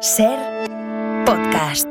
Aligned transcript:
Ser 0.00 0.38
podcast. 1.26 1.88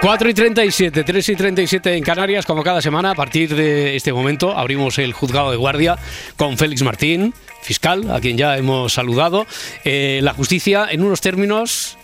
4 0.00 0.28
y 0.28 0.34
37, 0.34 1.02
3 1.02 1.28
y 1.28 1.34
37 1.34 1.96
en 1.96 2.04
Canarias, 2.04 2.46
como 2.46 2.62
cada 2.62 2.80
semana, 2.80 3.10
a 3.10 3.14
partir 3.16 3.56
de 3.56 3.96
este 3.96 4.12
momento 4.12 4.56
abrimos 4.56 4.98
el 4.98 5.12
juzgado 5.12 5.50
de 5.50 5.56
guardia 5.56 5.98
con 6.36 6.56
Félix 6.56 6.82
Martín, 6.82 7.34
fiscal, 7.62 8.08
a 8.12 8.20
quien 8.20 8.38
ya 8.38 8.56
hemos 8.56 8.92
saludado. 8.92 9.46
Eh, 9.84 10.20
la 10.22 10.34
justicia, 10.34 10.86
en 10.88 11.02
unos 11.02 11.20
términos 11.20 11.98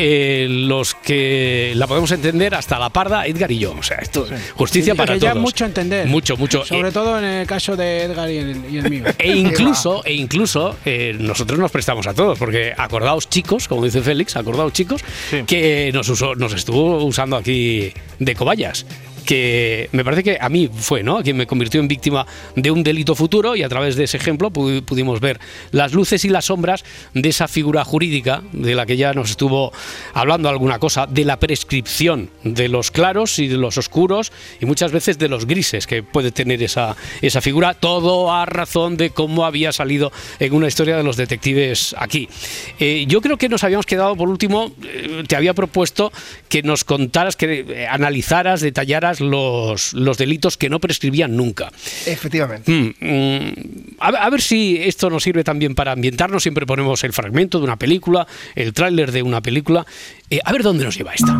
eh, 0.00 0.46
los 0.48 0.94
que 0.94 1.72
la 1.74 1.86
podemos 1.86 2.10
entender 2.12 2.54
hasta 2.54 2.78
la 2.78 2.88
parda, 2.88 3.26
Edgar 3.26 3.50
y 3.50 3.58
yo. 3.58 3.74
O 3.76 3.82
sea, 3.82 3.98
esto 3.98 4.26
justicia 4.54 4.94
para 4.94 5.14
que 5.14 5.20
ya 5.20 5.30
todos. 5.32 5.42
mucho 5.42 5.64
entender. 5.64 6.06
Mucho, 6.06 6.36
mucho. 6.36 6.64
Sobre 6.64 6.88
Eh, 6.88 6.92
todo 6.92 7.18
en 7.18 7.24
el 7.24 7.46
caso 7.46 7.76
de 7.76 8.04
Edgar 8.04 8.30
y 8.30 8.38
el, 8.38 8.64
y 8.70 8.78
el 8.78 8.90
mío. 8.90 9.04
E 9.18 9.36
incluso, 9.36 10.04
e 10.04 10.14
incluso 10.14 10.76
eh, 10.84 11.16
nosotros 11.18 11.58
nos 11.58 11.70
prestamos 11.70 12.06
a 12.06 12.14
todos, 12.14 12.38
porque 12.38 12.72
acordaos 12.76 13.28
chicos, 13.28 13.66
como 13.66 13.84
dice 13.84 14.00
Félix, 14.00 14.36
acordaos 14.36 14.72
chicos, 14.72 15.02
que 15.46 15.90
nos, 15.92 16.08
usó, 16.08 16.34
nos 16.36 16.52
estuvo 16.52 17.04
usando 17.04 17.36
aquí 17.36 17.92
de 18.18 18.34
cobayas. 18.34 18.86
Que 19.28 19.90
me 19.92 20.04
parece 20.06 20.24
que 20.24 20.38
a 20.40 20.48
mí 20.48 20.70
fue, 20.74 21.02
¿no? 21.02 21.22
Quien 21.22 21.36
me 21.36 21.46
convirtió 21.46 21.82
en 21.82 21.86
víctima 21.86 22.26
de 22.56 22.70
un 22.70 22.82
delito 22.82 23.14
futuro 23.14 23.54
y 23.56 23.62
a 23.62 23.68
través 23.68 23.94
de 23.94 24.04
ese 24.04 24.16
ejemplo 24.16 24.50
pu- 24.50 24.82
pudimos 24.82 25.20
ver 25.20 25.38
las 25.70 25.92
luces 25.92 26.24
y 26.24 26.30
las 26.30 26.46
sombras 26.46 26.82
de 27.12 27.28
esa 27.28 27.46
figura 27.46 27.84
jurídica 27.84 28.42
de 28.52 28.74
la 28.74 28.86
que 28.86 28.96
ya 28.96 29.12
nos 29.12 29.28
estuvo 29.28 29.70
hablando 30.14 30.48
alguna 30.48 30.78
cosa, 30.78 31.06
de 31.06 31.26
la 31.26 31.38
prescripción 31.38 32.30
de 32.42 32.68
los 32.68 32.90
claros 32.90 33.38
y 33.38 33.48
de 33.48 33.58
los 33.58 33.76
oscuros 33.76 34.32
y 34.62 34.64
muchas 34.64 34.92
veces 34.92 35.18
de 35.18 35.28
los 35.28 35.44
grises 35.44 35.86
que 35.86 36.02
puede 36.02 36.32
tener 36.32 36.62
esa, 36.62 36.96
esa 37.20 37.42
figura, 37.42 37.74
todo 37.74 38.32
a 38.32 38.46
razón 38.46 38.96
de 38.96 39.10
cómo 39.10 39.44
había 39.44 39.72
salido 39.72 40.10
en 40.38 40.54
una 40.54 40.68
historia 40.68 40.96
de 40.96 41.02
los 41.02 41.18
detectives 41.18 41.94
aquí. 41.98 42.30
Eh, 42.78 43.04
yo 43.06 43.20
creo 43.20 43.36
que 43.36 43.50
nos 43.50 43.62
habíamos 43.62 43.84
quedado, 43.84 44.16
por 44.16 44.30
último, 44.30 44.72
eh, 44.84 45.24
te 45.28 45.36
había 45.36 45.52
propuesto 45.52 46.12
que 46.48 46.62
nos 46.62 46.84
contaras, 46.84 47.36
que 47.36 47.66
eh, 47.68 47.86
analizaras, 47.86 48.62
detallaras 48.62 49.17
los, 49.20 49.92
los 49.94 50.18
delitos 50.18 50.56
que 50.56 50.68
no 50.70 50.80
prescribían 50.80 51.36
nunca. 51.36 51.70
Efectivamente. 52.06 52.70
Mm, 52.70 52.94
mm, 53.06 53.52
a, 54.00 54.10
ver- 54.10 54.20
a 54.22 54.30
ver 54.30 54.40
si 54.40 54.76
esto 54.82 55.10
nos 55.10 55.22
sirve 55.22 55.44
también 55.44 55.74
para 55.74 55.92
ambientarnos. 55.92 56.42
Siempre 56.42 56.66
ponemos 56.66 57.02
el 57.04 57.12
fragmento 57.12 57.58
de 57.58 57.64
una 57.64 57.76
película, 57.76 58.26
el 58.54 58.72
tráiler 58.72 59.12
de 59.12 59.22
una 59.22 59.40
película. 59.40 59.86
Eh, 60.30 60.40
a 60.44 60.52
ver 60.52 60.62
dónde 60.62 60.84
nos 60.84 60.96
lleva 60.96 61.12
esta. 61.14 61.38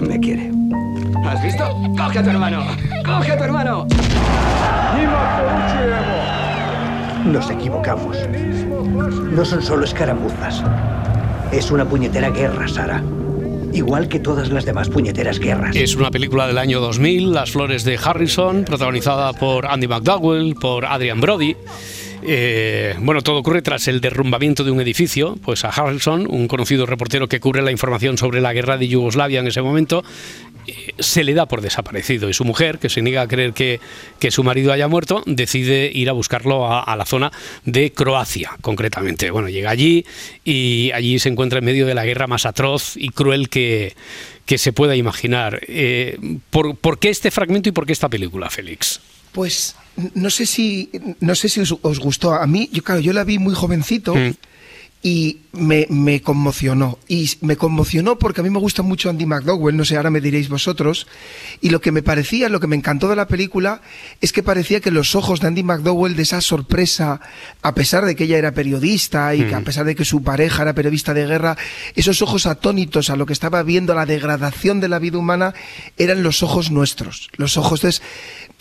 Me 0.00 0.18
quiere. 0.20 0.50
¿Has 1.26 1.42
visto? 1.42 1.64
¡Coge 1.96 2.18
a 2.18 2.22
tu 2.22 2.30
hermano! 2.30 2.64
¡Coge 3.04 3.32
a 3.32 3.38
tu 3.38 3.44
hermano! 3.44 3.86
Nos 7.24 7.50
equivocamos. 7.50 8.16
No 9.32 9.44
son 9.44 9.62
solo 9.62 9.84
escaramuzas. 9.84 10.62
Es 11.50 11.70
una 11.70 11.84
puñetera 11.88 12.30
guerra, 12.30 12.68
Sara. 12.68 13.02
Igual 13.72 14.08
que 14.08 14.20
todas 14.20 14.50
las 14.50 14.64
demás 14.64 14.88
puñeteras 14.88 15.40
guerras. 15.40 15.74
Es 15.74 15.96
una 15.96 16.10
película 16.10 16.46
del 16.46 16.58
año 16.58 16.80
2000, 16.80 17.32
Las 17.32 17.50
Flores 17.50 17.82
de 17.84 17.98
Harrison, 18.02 18.64
protagonizada 18.64 19.32
por 19.32 19.66
Andy 19.66 19.88
McDowell, 19.88 20.54
por 20.54 20.84
Adrian 20.84 21.20
Brody. 21.20 21.56
Eh, 22.26 22.94
bueno, 23.00 23.22
todo 23.22 23.38
ocurre 23.38 23.60
tras 23.60 23.86
el 23.88 24.00
derrumbamiento 24.00 24.64
de 24.64 24.70
un 24.70 24.80
edificio. 24.80 25.36
Pues 25.42 25.64
a 25.64 25.68
Harrison, 25.68 26.26
un 26.28 26.48
conocido 26.48 26.86
reportero 26.86 27.28
que 27.28 27.40
cubre 27.40 27.62
la 27.62 27.70
información 27.70 28.16
sobre 28.16 28.40
la 28.40 28.52
guerra 28.52 28.78
de 28.78 28.88
Yugoslavia 28.88 29.40
en 29.40 29.46
ese 29.46 29.60
momento, 29.60 30.02
eh, 30.66 30.94
se 30.98 31.22
le 31.22 31.34
da 31.34 31.46
por 31.46 31.60
desaparecido. 31.60 32.30
Y 32.30 32.34
su 32.34 32.44
mujer, 32.44 32.78
que 32.78 32.88
se 32.88 33.02
niega 33.02 33.22
a 33.22 33.28
creer 33.28 33.52
que, 33.52 33.80
que 34.18 34.30
su 34.30 34.42
marido 34.42 34.72
haya 34.72 34.88
muerto, 34.88 35.22
decide 35.26 35.90
ir 35.92 36.08
a 36.08 36.12
buscarlo 36.12 36.66
a, 36.66 36.80
a 36.80 36.96
la 36.96 37.04
zona 37.04 37.30
de 37.64 37.92
Croacia, 37.92 38.52
concretamente. 38.62 39.30
Bueno, 39.30 39.48
llega 39.48 39.70
allí 39.70 40.06
y 40.44 40.90
allí 40.94 41.18
se 41.18 41.28
encuentra 41.28 41.58
en 41.58 41.66
medio 41.66 41.86
de 41.86 41.94
la 41.94 42.06
guerra 42.06 42.26
más 42.26 42.46
atroz 42.46 42.96
y 42.96 43.10
cruel 43.10 43.50
que, 43.50 43.94
que 44.46 44.58
se 44.58 44.72
pueda 44.72 44.96
imaginar. 44.96 45.60
Eh, 45.68 46.18
¿por, 46.50 46.76
por 46.76 46.98
qué 46.98 47.10
este 47.10 47.30
fragmento 47.30 47.68
y 47.68 47.72
por 47.72 47.86
qué 47.86 47.92
esta 47.92 48.08
película, 48.08 48.48
Félix? 48.50 49.00
Pues 49.32 49.76
no 50.14 50.30
sé 50.30 50.46
si 50.46 50.90
no 51.20 51.34
sé 51.34 51.48
si 51.48 51.60
os, 51.60 51.98
gustó. 52.00 52.34
A 52.34 52.46
mí, 52.46 52.68
yo 52.72 52.82
claro, 52.82 53.00
yo 53.00 53.12
la 53.12 53.24
vi 53.24 53.38
muy 53.38 53.54
jovencito 53.54 54.14
Mm. 54.14 54.34
Y 55.06 55.40
me, 55.52 55.86
me 55.90 56.22
conmocionó. 56.22 56.98
Y 57.06 57.30
me 57.42 57.56
conmocionó 57.58 58.18
porque 58.18 58.40
a 58.40 58.44
mí 58.44 58.48
me 58.48 58.58
gusta 58.58 58.80
mucho 58.82 59.10
Andy 59.10 59.26
McDowell, 59.26 59.76
no 59.76 59.84
sé, 59.84 59.96
ahora 59.98 60.08
me 60.08 60.22
diréis 60.22 60.48
vosotros. 60.48 61.06
Y 61.60 61.68
lo 61.68 61.82
que 61.82 61.92
me 61.92 62.02
parecía, 62.02 62.48
lo 62.48 62.58
que 62.58 62.66
me 62.68 62.74
encantó 62.74 63.08
de 63.08 63.16
la 63.16 63.28
película, 63.28 63.82
es 64.22 64.32
que 64.32 64.42
parecía 64.42 64.80
que 64.80 64.90
los 64.90 65.14
ojos 65.14 65.40
de 65.40 65.48
Andy 65.48 65.62
McDowell, 65.62 66.16
de 66.16 66.22
esa 66.22 66.40
sorpresa, 66.40 67.20
a 67.60 67.74
pesar 67.74 68.06
de 68.06 68.16
que 68.16 68.24
ella 68.24 68.38
era 68.38 68.52
periodista 68.52 69.34
y 69.34 69.44
que 69.44 69.54
a 69.54 69.60
pesar 69.60 69.84
de 69.84 69.94
que 69.94 70.06
su 70.06 70.22
pareja 70.22 70.62
era 70.62 70.72
periodista 70.72 71.12
de 71.12 71.26
guerra, 71.26 71.58
esos 71.94 72.22
ojos 72.22 72.46
atónitos 72.46 73.10
a 73.10 73.16
lo 73.16 73.26
que 73.26 73.34
estaba 73.34 73.62
viendo, 73.62 73.94
la 73.94 74.06
degradación 74.06 74.80
de 74.80 74.88
la 74.88 74.98
vida 74.98 75.18
humana, 75.18 75.52
eran 75.98 76.22
los 76.22 76.42
ojos 76.42 76.70
nuestros. 76.70 77.28
Los 77.36 77.58
ojos 77.58 77.82
de... 77.82 77.94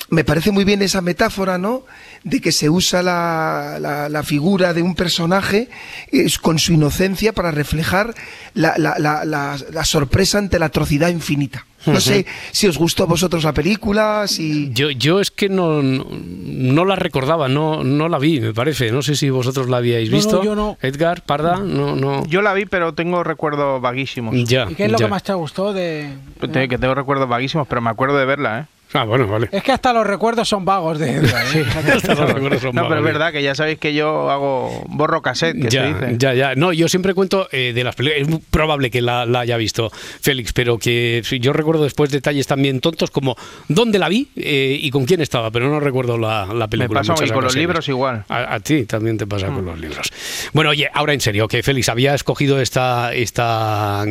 Me 0.10 0.24
parece 0.24 0.52
muy 0.52 0.64
bien 0.66 0.81
esa 0.81 1.02
metáfora, 1.02 1.58
¿no? 1.58 1.86
De 2.24 2.42
que 2.42 2.52
se 2.52 2.70
usa 2.70 3.02
la, 3.02 3.78
la- 3.80 4.10
la 4.10 4.24
figura 4.24 4.74
de 4.74 4.81
un 4.81 4.96
personaje 4.96 5.70
eh, 6.12 6.24
con 6.39 6.59
su 6.59 6.73
inocencia 6.73 7.33
para 7.33 7.51
reflejar 7.51 8.13
la, 8.53 8.73
la- 8.77 8.95
la- 8.99 9.25
la- 9.25 9.57
la 9.71 9.85
sorpresa 9.85 10.38
ante 10.38 10.59
la 10.59 10.66
atrocidad 10.67 11.09
infinita. 11.09 11.66
No 11.85 11.99
sé 11.99 12.25
si 12.53 12.66
os 12.67 12.77
gustó 12.77 13.03
a 13.03 13.07
vosotros 13.07 13.44
la 13.44 13.51
película, 13.51 14.23
si... 14.25 14.71
Yo, 14.71 14.89
yo 14.91 15.19
es 15.19 15.31
que 15.31 15.49
no, 15.49 15.83
no, 15.83 16.05
no 16.09 16.85
la 16.85 16.95
recordaba, 16.95 17.49
no, 17.49 17.83
no 17.83 18.07
la 18.07 18.19
vi, 18.19 18.39
me 18.39 18.53
parece. 18.53 18.89
No 18.89 19.01
sé 19.01 19.17
si 19.17 19.29
vosotros 19.29 19.67
la 19.67 19.77
habíais 19.77 20.09
No, 20.09 20.11
no, 20.16 20.17
visto. 20.17 20.44
yo 20.45 20.55
no. 20.55 20.77
Edgar, 20.81 21.23
Parda, 21.25 21.57
no, 21.57 21.97
no. 21.97 22.25
Yo 22.27 22.41
la 22.41 22.53
vi, 22.53 22.65
pero 22.65 22.94
tengo 22.94 23.21
recuerdos 23.25 23.81
vaguísimos. 23.81 24.33
Ya, 24.45 24.65
¿Y 24.71 24.75
qué 24.75 24.85
es 24.85 24.91
lo 24.94 24.97
ya. 24.97 25.07
que 25.07 25.11
más 25.11 25.23
te 25.23 25.33
gustó 25.33 25.73
de...? 25.73 26.07
Te- 26.39 26.69
Que 26.69 26.77
tengo 26.77 26.95
recuerdos 26.95 27.27
vaguísimos, 27.27 27.67
pero 27.67 27.81
me 27.81 27.89
acuerdo 27.89 28.17
de 28.17 28.25
verla, 28.25 28.59
¿eh? 28.59 28.65
Ah, 28.94 29.04
bueno, 29.06 29.28
vale. 29.28 29.50
Es 29.52 29.64
que 29.64 29.72
hasta 29.72 29.92
los 29.94 30.06
recuerdos 30.06 30.48
son 30.48 30.66
vagos 30.66 31.00
de 31.00 31.12
Edgar. 31.16 31.46
¿eh? 31.56 31.66
Hasta 31.96 32.16
los 32.16 32.31
recuerdos 32.34 32.62
son 32.62 32.76
No, 32.76 32.88
pero 32.88 33.00
es 33.00 33.04
verdad 33.06 33.31
que 33.31 33.42
ya 33.42 33.56
sabéis 33.56 33.80
que 33.80 33.94
yo 33.94 34.30
hago 34.30 34.84
borro 34.88 35.22
cassette, 35.22 35.56
que 35.62 35.72
se 35.72 35.78
Ya, 35.78 35.86
dice. 35.88 36.16
ya, 36.18 36.34
ya. 36.34 36.56
No, 36.56 36.74
yo 36.74 36.88
siempre 36.88 37.14
cuento 37.14 37.48
eh, 37.52 37.72
de 37.74 37.84
las 37.84 37.96
películas. 37.96 38.28
Es 38.40 38.46
probable 38.52 38.92
que 38.92 39.02
la, 39.02 39.26
la 39.26 39.42
haya 39.42 39.58
visto 39.58 39.90
Félix, 39.92 40.54
pero 40.54 40.78
que 40.78 41.22
yo 41.42 41.54
recuerdo 41.54 41.84
después 41.84 42.12
detalles 42.12 42.48
también 42.48 42.80
tontos 42.81 43.09
como 43.12 43.36
dónde 43.68 44.00
la 44.00 44.09
vi 44.09 44.28
eh, 44.36 44.78
y 44.81 44.90
con 44.92 45.06
quién 45.06 45.22
estaba, 45.22 45.50
pero 45.52 45.70
no 45.70 45.80
recuerdo 45.80 46.18
la, 46.18 46.46
la 46.48 46.54
Me 46.54 46.68
película. 46.68 47.02
en 47.02 47.08
pasa 47.08 47.34
con 47.34 47.44
los 47.44 47.56
libros 47.56 47.88
igual. 47.90 48.25
A, 48.30 48.56
a 48.56 48.60
ti 48.60 48.86
también 48.86 49.18
te 49.18 49.25
pasa 49.28 49.44
Mm. 49.50 49.56
con 49.56 49.66
los 49.66 49.80
libros. 49.80 50.12
Bueno, 50.54 50.70
oye, 50.70 50.90
ahora 50.94 51.14
en 51.14 51.20
serio, 51.22 51.48
que 51.48 51.64
Félix 51.64 51.90
había 51.90 52.14
escogido 52.14 52.60
esta, 52.62 53.14
esta, 53.14 54.06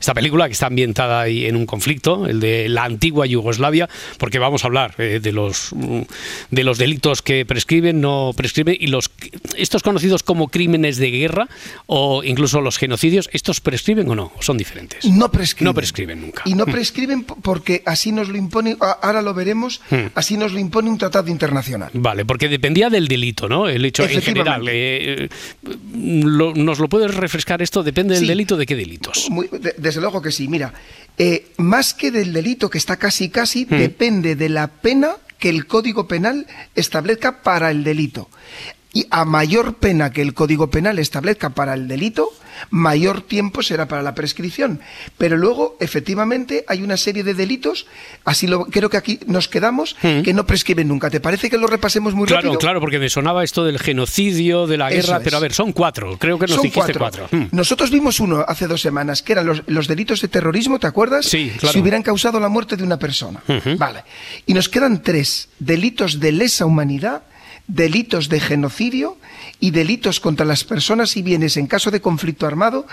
esta 0.00 0.14
película 0.14 0.46
que 0.46 0.52
está 0.52 0.66
ambientada 0.66 1.20
ahí 1.20 1.46
en 1.46 1.56
un 1.56 1.66
conflicto, 1.66 2.26
el 2.26 2.40
de 2.40 2.68
la 2.68 2.84
antigua 2.84 3.26
Yugoslavia, 3.26 3.88
porque 4.18 4.38
vamos 4.38 4.64
a 4.64 4.66
hablar 4.68 4.94
eh, 4.98 5.20
de 5.22 5.32
los 5.32 5.70
mm, 5.72 6.02
de 6.50 6.64
los 6.64 6.78
delitos 6.78 7.22
que 7.22 7.44
prescriben, 7.46 8.00
no 8.00 8.32
prescriben, 8.36 8.76
y 8.78 8.86
los 8.88 9.10
estos 9.56 9.82
conocidos 9.82 10.22
como 10.22 10.48
crímenes 10.48 10.96
de 10.98 11.10
guerra 11.10 11.48
o 11.86 12.22
incluso 12.24 12.60
los 12.60 12.78
genocidios, 12.78 13.28
¿estos 13.32 13.60
prescriben 13.60 14.08
o 14.10 14.14
no? 14.14 14.32
¿O 14.36 14.42
son 14.42 14.56
diferentes? 14.58 15.04
No 15.04 15.30
prescriben. 15.30 15.64
No 15.70 15.74
prescriben 15.74 16.20
nunca. 16.20 16.42
Y 16.46 16.54
no 16.54 16.64
prescriben 16.66 17.24
p- 17.24 17.34
porque 17.42 17.82
así 17.86 18.12
nos 18.12 18.28
lo 18.28 18.36
impone, 18.38 18.76
ahora 18.80 19.22
lo 19.22 19.34
veremos, 19.34 19.80
Hmm. 19.90 20.06
así 20.14 20.36
nos 20.36 20.52
lo 20.52 20.58
impone 20.58 20.90
un 20.90 20.98
tratado 20.98 21.28
internacional. 21.30 21.90
Vale, 21.94 22.24
porque 22.24 22.48
dependía 22.48 22.88
del 22.90 23.08
delito, 23.08 23.48
¿no? 23.48 23.68
El 23.68 23.84
hecho 23.84 24.04
en 24.04 24.22
general. 24.22 24.66
Eh, 24.68 25.24
eh, 25.24 25.28
lo- 25.94 26.54
¿Nos 26.54 26.78
lo 26.78 26.88
puedes 26.88 27.14
refrescar 27.14 27.62
esto? 27.62 27.82
¿Depende 27.82 28.14
del 28.14 28.24
Sí. 28.24 28.28
delito 28.28 28.56
de 28.56 28.66
qué 28.66 28.74
delitos? 28.76 29.28
Muy- 29.30 29.48
de- 29.48 29.74
desde 29.78 30.00
luego 30.00 30.20
que 30.22 30.30
sí. 30.30 30.48
Mira, 30.48 30.72
eh, 31.18 31.52
más 31.58 31.94
que 31.94 32.10
del 32.10 32.32
delito 32.32 32.70
que 32.70 32.78
está 32.78 32.96
casi 32.96 33.28
casi, 33.28 33.64
Hmm. 33.66 33.78
depende 33.78 34.36
de 34.36 34.48
la 34.48 34.68
pena 34.68 35.16
que 35.38 35.48
el 35.48 35.66
Código 35.66 36.06
Penal 36.06 36.46
establezca 36.74 37.42
para 37.42 37.70
el 37.70 37.84
delito. 37.84 38.28
Y 38.92 39.06
a 39.10 39.24
mayor 39.24 39.74
pena 39.76 40.10
que 40.10 40.22
el 40.22 40.34
Código 40.34 40.70
Penal 40.70 40.98
establezca 40.98 41.50
para 41.50 41.74
el 41.74 41.88
delito, 41.88 42.30
mayor 42.70 43.22
tiempo 43.22 43.62
será 43.62 43.88
para 43.88 44.02
la 44.02 44.14
prescripción. 44.14 44.80
Pero 45.18 45.36
luego, 45.36 45.76
efectivamente, 45.80 46.64
hay 46.68 46.82
una 46.82 46.96
serie 46.96 47.22
de 47.24 47.34
delitos, 47.34 47.86
así 48.24 48.46
lo 48.46 48.66
creo 48.66 48.90
que 48.90 48.96
aquí 48.96 49.20
nos 49.26 49.48
quedamos, 49.48 49.96
que 50.00 50.32
no 50.32 50.46
prescriben 50.46 50.88
nunca. 50.88 51.10
¿Te 51.10 51.20
parece 51.20 51.50
que 51.50 51.58
lo 51.58 51.66
repasemos 51.66 52.14
muy 52.14 52.22
Hmm. 52.24 52.26
Claro, 52.32 52.42
rápido? 52.42 52.58
claro, 52.58 52.80
porque 52.80 52.98
me 52.98 53.08
sonaba 53.10 53.44
esto 53.44 53.64
del 53.64 53.78
genocidio, 53.78 54.66
de 54.66 54.76
la 54.78 54.90
guerra, 54.90 55.20
pero 55.22 55.36
a 55.36 55.40
ver, 55.40 55.52
son 55.52 55.72
cuatro, 55.72 56.16
creo 56.18 56.38
que 56.38 56.46
nos 56.46 56.56
Son 56.56 56.62
dijiste 56.62 56.94
cuatro. 56.94 57.28
Hmm. 57.30 57.44
Nosotros 57.50 57.90
vimos 57.90 58.20
uno 58.20 58.44
hace 58.46 58.66
dos 58.66 58.80
semanas, 58.80 59.22
que 59.22 59.32
eran 59.32 59.46
los, 59.46 59.62
los 59.66 59.88
delitos 59.88 60.20
de 60.20 60.28
terrorismo, 60.28 60.78
¿te 60.78 60.86
acuerdas? 60.86 61.26
Sí, 61.26 61.52
claro. 61.58 61.72
Si 61.72 61.80
hubieran 61.80 62.02
causado 62.02 62.38
la 62.40 62.48
muerte 62.48 62.76
de 62.76 62.84
una 62.84 62.98
persona. 62.98 63.42
Vale. 63.76 64.04
Y 64.46 64.54
nos 64.54 64.68
quedan 64.68 65.02
tres 65.02 65.48
delitos 65.58 66.20
de 66.20 66.32
lesa 66.32 66.64
humanidad 66.66 67.22
delitos 67.68 68.28
de 68.28 68.40
genocidio 68.40 69.16
y 69.62 69.70
delitos 69.70 70.18
contra 70.18 70.44
las 70.44 70.64
personas 70.64 71.16
y 71.16 71.22
bienes 71.22 71.56
en 71.56 71.68
caso 71.68 71.92
de 71.92 72.00
conflicto 72.00 72.48
armado, 72.48 72.84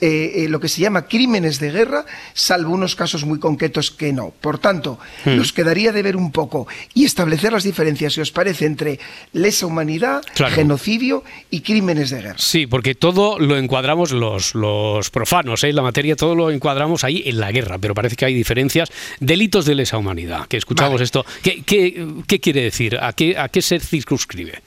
eh, 0.00 0.32
eh, 0.36 0.48
lo 0.48 0.60
que 0.60 0.68
se 0.68 0.80
llama 0.80 1.06
crímenes 1.08 1.60
de 1.60 1.70
guerra, 1.70 2.06
salvo 2.32 2.72
unos 2.72 2.96
casos 2.96 3.26
muy 3.26 3.38
concretos 3.38 3.90
que 3.90 4.14
no. 4.14 4.30
Por 4.40 4.58
tanto, 4.58 4.98
Hmm. 5.26 5.36
nos 5.36 5.52
quedaría 5.52 5.92
de 5.92 6.02
ver 6.02 6.16
un 6.16 6.32
poco 6.32 6.66
y 6.94 7.04
establecer 7.04 7.52
las 7.52 7.64
diferencias, 7.64 8.14
si 8.14 8.22
os 8.22 8.32
parece, 8.32 8.64
entre 8.64 8.98
lesa 9.34 9.66
humanidad, 9.66 10.22
Claro. 10.34 10.54
genocidio 10.54 11.22
y 11.50 11.60
crímenes 11.60 12.08
de 12.08 12.22
guerra. 12.22 12.38
Sí, 12.38 12.66
porque 12.66 12.94
todo 12.94 13.38
lo 13.38 13.58
encuadramos 13.58 14.10
los, 14.12 14.54
los 14.54 15.10
profanos, 15.10 15.64
¿eh? 15.64 15.72
la 15.74 15.82
materia, 15.82 16.16
todo 16.16 16.34
lo 16.34 16.50
encuadramos 16.50 17.04
ahí 17.04 17.24
en 17.26 17.38
la 17.40 17.52
guerra, 17.52 17.76
pero 17.76 17.92
parece 17.92 18.16
que 18.16 18.24
hay 18.24 18.32
diferencias. 18.34 18.88
Delitos 19.20 19.66
de 19.66 19.74
lesa 19.74 19.98
humanidad, 19.98 20.46
que 20.46 20.56
escuchamos 20.56 20.94
Vale. 20.94 21.04
esto. 21.04 21.26
¿Qué, 21.42 21.62
qué, 21.62 22.06
qué 22.26 22.40
quiere 22.40 22.62
decir? 22.62 22.96
¿A 22.98 23.12
qué, 23.12 23.36
¿A 23.36 23.50
qué 23.50 23.60
se 23.60 23.78
circunscribe? 23.80 24.62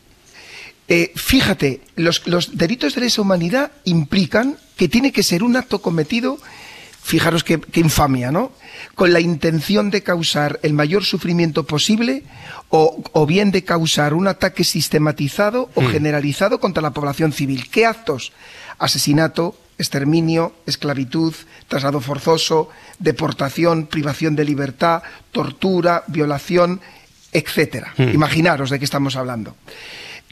Eh, 0.90 1.12
fíjate, 1.16 1.82
los, 1.96 2.28
los 2.28 2.58
delitos 2.58 2.96
de 2.96 3.02
lesa 3.02 3.22
humanidad 3.22 3.72
implican 3.86 4.58
que 4.76 4.90
tiene 4.90 5.12
que 5.12 5.22
ser 5.22 5.44
un 5.44 5.56
acto 5.56 5.84
cometido, 5.84 6.40
fijaros 7.04 7.44
qué, 7.44 7.60
qué 7.60 7.80
infamia, 7.80 8.32
¿no? 8.32 8.52
Con 8.96 9.14
la 9.14 9.20
intención 9.20 9.92
de 9.92 10.02
causar 10.02 10.60
el 10.64 10.74
mayor 10.74 11.06
sufrimiento 11.06 11.64
posible 11.66 12.24
o, 12.70 13.04
o 13.12 13.26
bien 13.28 13.52
de 13.52 13.64
causar 13.64 14.16
un 14.16 14.28
ataque 14.28 14.64
sistematizado 14.64 15.70
o 15.76 15.82
generalizado 15.84 16.60
contra 16.60 16.82
la 16.82 16.92
población 16.92 17.34
civil. 17.34 17.70
¿Qué 17.70 17.86
actos? 17.86 18.32
Asesinato, 18.80 19.56
exterminio, 19.78 20.56
esclavitud, 20.66 21.34
traslado 21.68 22.02
forzoso, 22.02 22.70
deportación, 22.98 23.86
privación 23.88 24.36
de 24.36 24.46
libertad, 24.46 25.04
tortura, 25.32 26.04
violación, 26.08 26.82
etcétera. 27.32 27.94
Imaginaros 27.98 28.70
de 28.70 28.80
qué 28.80 28.86
estamos 28.86 29.16
hablando. 29.16 29.56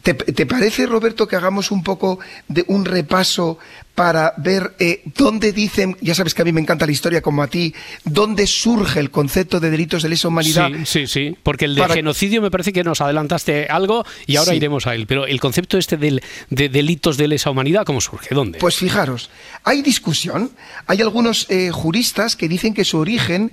¿Te, 0.07 0.13
te 0.13 0.45
parece, 0.45 0.85
Roberto, 0.85 1.27
que 1.27 1.35
hagamos 1.35 1.69
un 1.69 1.83
poco 1.83 2.17
de 2.47 2.63
un 2.67 2.85
repaso 2.85 3.57
para 3.93 4.33
ver 4.37 4.73
eh, 4.79 5.01
dónde 5.17 5.51
dicen, 5.51 5.97
ya 5.99 6.15
sabes 6.15 6.33
que 6.33 6.43
a 6.43 6.45
mí 6.45 6.53
me 6.53 6.61
encanta 6.61 6.85
la 6.85 6.93
historia 6.93 7.21
como 7.21 7.43
a 7.43 7.47
ti, 7.47 7.75
dónde 8.05 8.47
surge 8.47 9.01
el 9.01 9.11
concepto 9.11 9.59
de 9.59 9.69
delitos 9.69 10.03
de 10.03 10.07
lesa 10.09 10.29
humanidad? 10.29 10.69
Sí, 10.85 10.85
sí, 10.85 11.07
sí, 11.07 11.37
porque 11.43 11.65
el 11.65 11.75
de 11.75 11.81
Para- 11.81 11.95
genocidio 11.95 12.41
me 12.41 12.49
parece 12.49 12.71
que 12.71 12.85
nos 12.85 13.01
adelantaste 13.01 13.65
algo 13.67 14.05
y 14.25 14.37
ahora 14.37 14.51
Sí. 14.51 14.57
iremos 14.57 14.87
a 14.87 14.95
él. 14.95 15.07
Pero 15.07 15.25
el 15.27 15.41
concepto 15.41 15.77
este 15.77 15.97
del, 15.97 16.21
de 16.49 16.69
delitos 16.69 17.17
de 17.17 17.27
lesa 17.27 17.49
humanidad, 17.49 17.83
¿cómo 17.85 17.99
surge? 17.99 18.33
¿Dónde? 18.33 18.59
Pues 18.59 18.77
fijaros, 18.77 19.29
hay 19.65 19.81
discusión, 19.81 20.51
hay 20.85 21.01
algunos 21.01 21.47
eh, 21.49 21.69
juristas 21.73 22.37
que 22.37 22.47
dicen 22.47 22.73
que 22.73 22.85
su 22.85 22.97
origen 22.97 23.51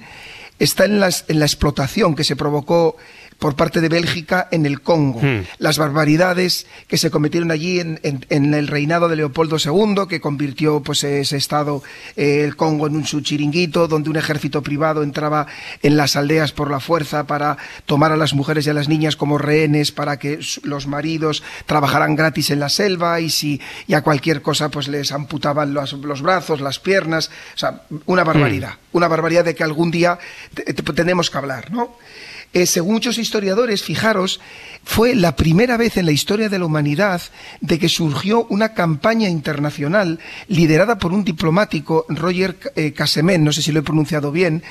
está 0.61 0.85
en, 0.85 1.01
las- 1.01 1.25
en 1.27 1.41
la 1.41 1.47
explotación 1.47 2.15
que 2.15 2.23
se 2.23 2.37
provocó 2.37 2.97
por 3.45 3.57
parte 3.57 3.83
de 3.83 3.91
Bélgica 3.91 4.49
en 4.53 4.65
el 4.65 4.81
Congo, 4.81 5.21
Hmm. 5.21 5.43
las 5.59 5.77
barbaridades 5.77 6.67
que 6.89 6.97
se 6.97 7.11
cometieron 7.11 7.51
allí 7.51 7.79
en, 7.79 8.01
en- 8.03 8.25
en 8.31 8.55
el 8.55 8.69
reinado 8.69 9.07
de 9.07 9.17
Leopoldo 9.17 9.59
II, 9.63 10.07
que 10.09 10.19
convirtió 10.19 10.81
pues 10.83 11.05
ese 11.05 11.37
estado, 11.37 11.83
eh, 12.17 12.41
el 12.43 12.57
Congo, 12.57 12.87
en 12.87 12.97
un 12.97 13.05
su 13.05 13.21
chiringuito, 13.21 13.87
donde 13.87 14.09
un 14.09 14.17
ejército 14.17 14.63
privado 14.63 15.03
entraba 15.03 15.47
en 15.83 15.99
las 15.99 16.17
aldeas 16.17 16.53
por 16.53 16.71
la 16.71 16.81
fuerza 16.81 17.27
para 17.27 17.59
tomar 17.85 18.13
a 18.13 18.17
las 18.17 18.33
mujeres 18.33 18.67
y 18.67 18.71
a 18.71 18.73
las 18.73 18.89
niñas 18.89 19.15
como 19.15 19.37
rehenes, 19.37 19.93
para 19.93 20.19
que 20.19 20.39
los 20.63 20.87
maridos 20.87 21.43
trabajaran 21.67 22.17
gratis 22.17 22.49
en 22.49 22.61
la 22.61 22.71
selva 22.71 23.21
y 23.21 23.29
si 23.29 23.61
y 23.87 23.93
a 23.93 24.01
cualquier 24.01 24.41
cosa 24.41 24.71
pues 24.71 24.89
les 24.89 25.13
amputaban 25.13 25.75
los, 25.75 25.93
los 25.93 26.23
brazos, 26.23 26.63
las 26.63 26.79
piernas, 26.79 27.31
o 27.55 27.59
sea, 27.59 27.83
una 28.07 28.25
barbaridad, 28.25 28.77
una 28.93 29.07
barbaridad 29.07 29.45
de 29.45 29.55
que 29.55 29.65
algún 29.65 29.91
día 29.91 30.19
te- 30.55 30.73
te- 30.73 30.93
tenemos 30.95 31.29
que 31.29 31.37
hablar, 31.37 31.71
¿no? 31.71 31.99
Eh, 32.55 32.67
según 32.67 32.95
muchos 32.95 33.19
historiadores, 33.19 33.83
fijaros, 33.83 34.41
fue 34.85 35.15
la 35.15 35.35
primera 35.35 35.77
vez 35.77 35.97
en 35.97 36.07
la 36.07 36.13
historia 36.13 36.49
de 36.49 36.59
la 36.59 36.67
humanidad 36.67 37.21
de 37.61 37.79
que 37.79 37.89
surgió 37.89 38.47
una 38.51 38.75
campaña 38.75 39.29
internacional 39.29 40.21
liderada 40.47 40.99
por 40.99 41.13
un 41.13 41.25
diplomático, 41.25 42.05
Roger 42.09 42.57
eh, 42.77 42.93
Casemen, 42.93 43.43
no 43.43 43.53
sé 43.53 43.63
si 43.63 43.73
lo 43.73 43.81
he 43.81 43.83
pronunciado 43.83 44.31
bien, 44.31 44.63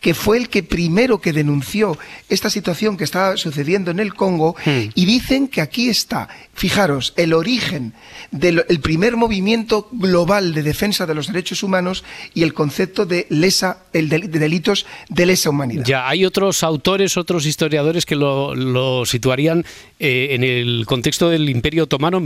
que 0.00 0.14
fue 0.14 0.36
el 0.36 0.48
que 0.50 0.62
primero 0.62 1.20
que 1.20 1.32
denunció 1.32 1.98
esta 2.28 2.48
situación 2.50 2.96
que 2.96 3.04
estaba 3.04 3.36
sucediendo 3.36 3.90
en 3.90 3.98
el 3.98 4.14
Congo 4.14 4.54
y 4.94 5.04
dicen 5.06 5.48
que 5.48 5.60
aquí 5.62 5.88
está, 5.88 6.28
fijaros, 6.54 7.12
el 7.16 7.32
origen 7.32 7.92
del 8.30 8.64
el 8.68 8.80
primer 8.80 9.16
movimiento 9.16 9.88
global 9.90 10.52
de 10.54 10.62
defensa 10.62 11.06
de 11.06 11.14
los 11.14 11.26
derechos 11.28 11.62
humanos 11.62 12.04
y 12.34 12.42
el 12.44 12.54
concepto 12.54 13.04
de 13.06 13.26
lesa, 13.30 13.78
el 13.92 14.08
del- 14.08 14.30
de 14.30 14.38
delitos 14.38 14.86
de 15.08 15.26
lesa 15.26 15.50
humanidad. 15.50 15.84
Ya 15.86 16.08
hay 16.08 16.24
otros 16.24 16.62
autores, 16.62 17.16
otros 17.16 17.31
historiadores 17.46 18.06
que 18.06 18.16
lo, 18.16 18.54
lo 18.54 19.04
situarían 19.06 19.64
eh, 19.98 20.28
en 20.30 20.44
el 20.44 20.84
contexto 20.86 21.28
del 21.30 21.48
Imperio 21.48 21.84
Otomano 21.84 22.22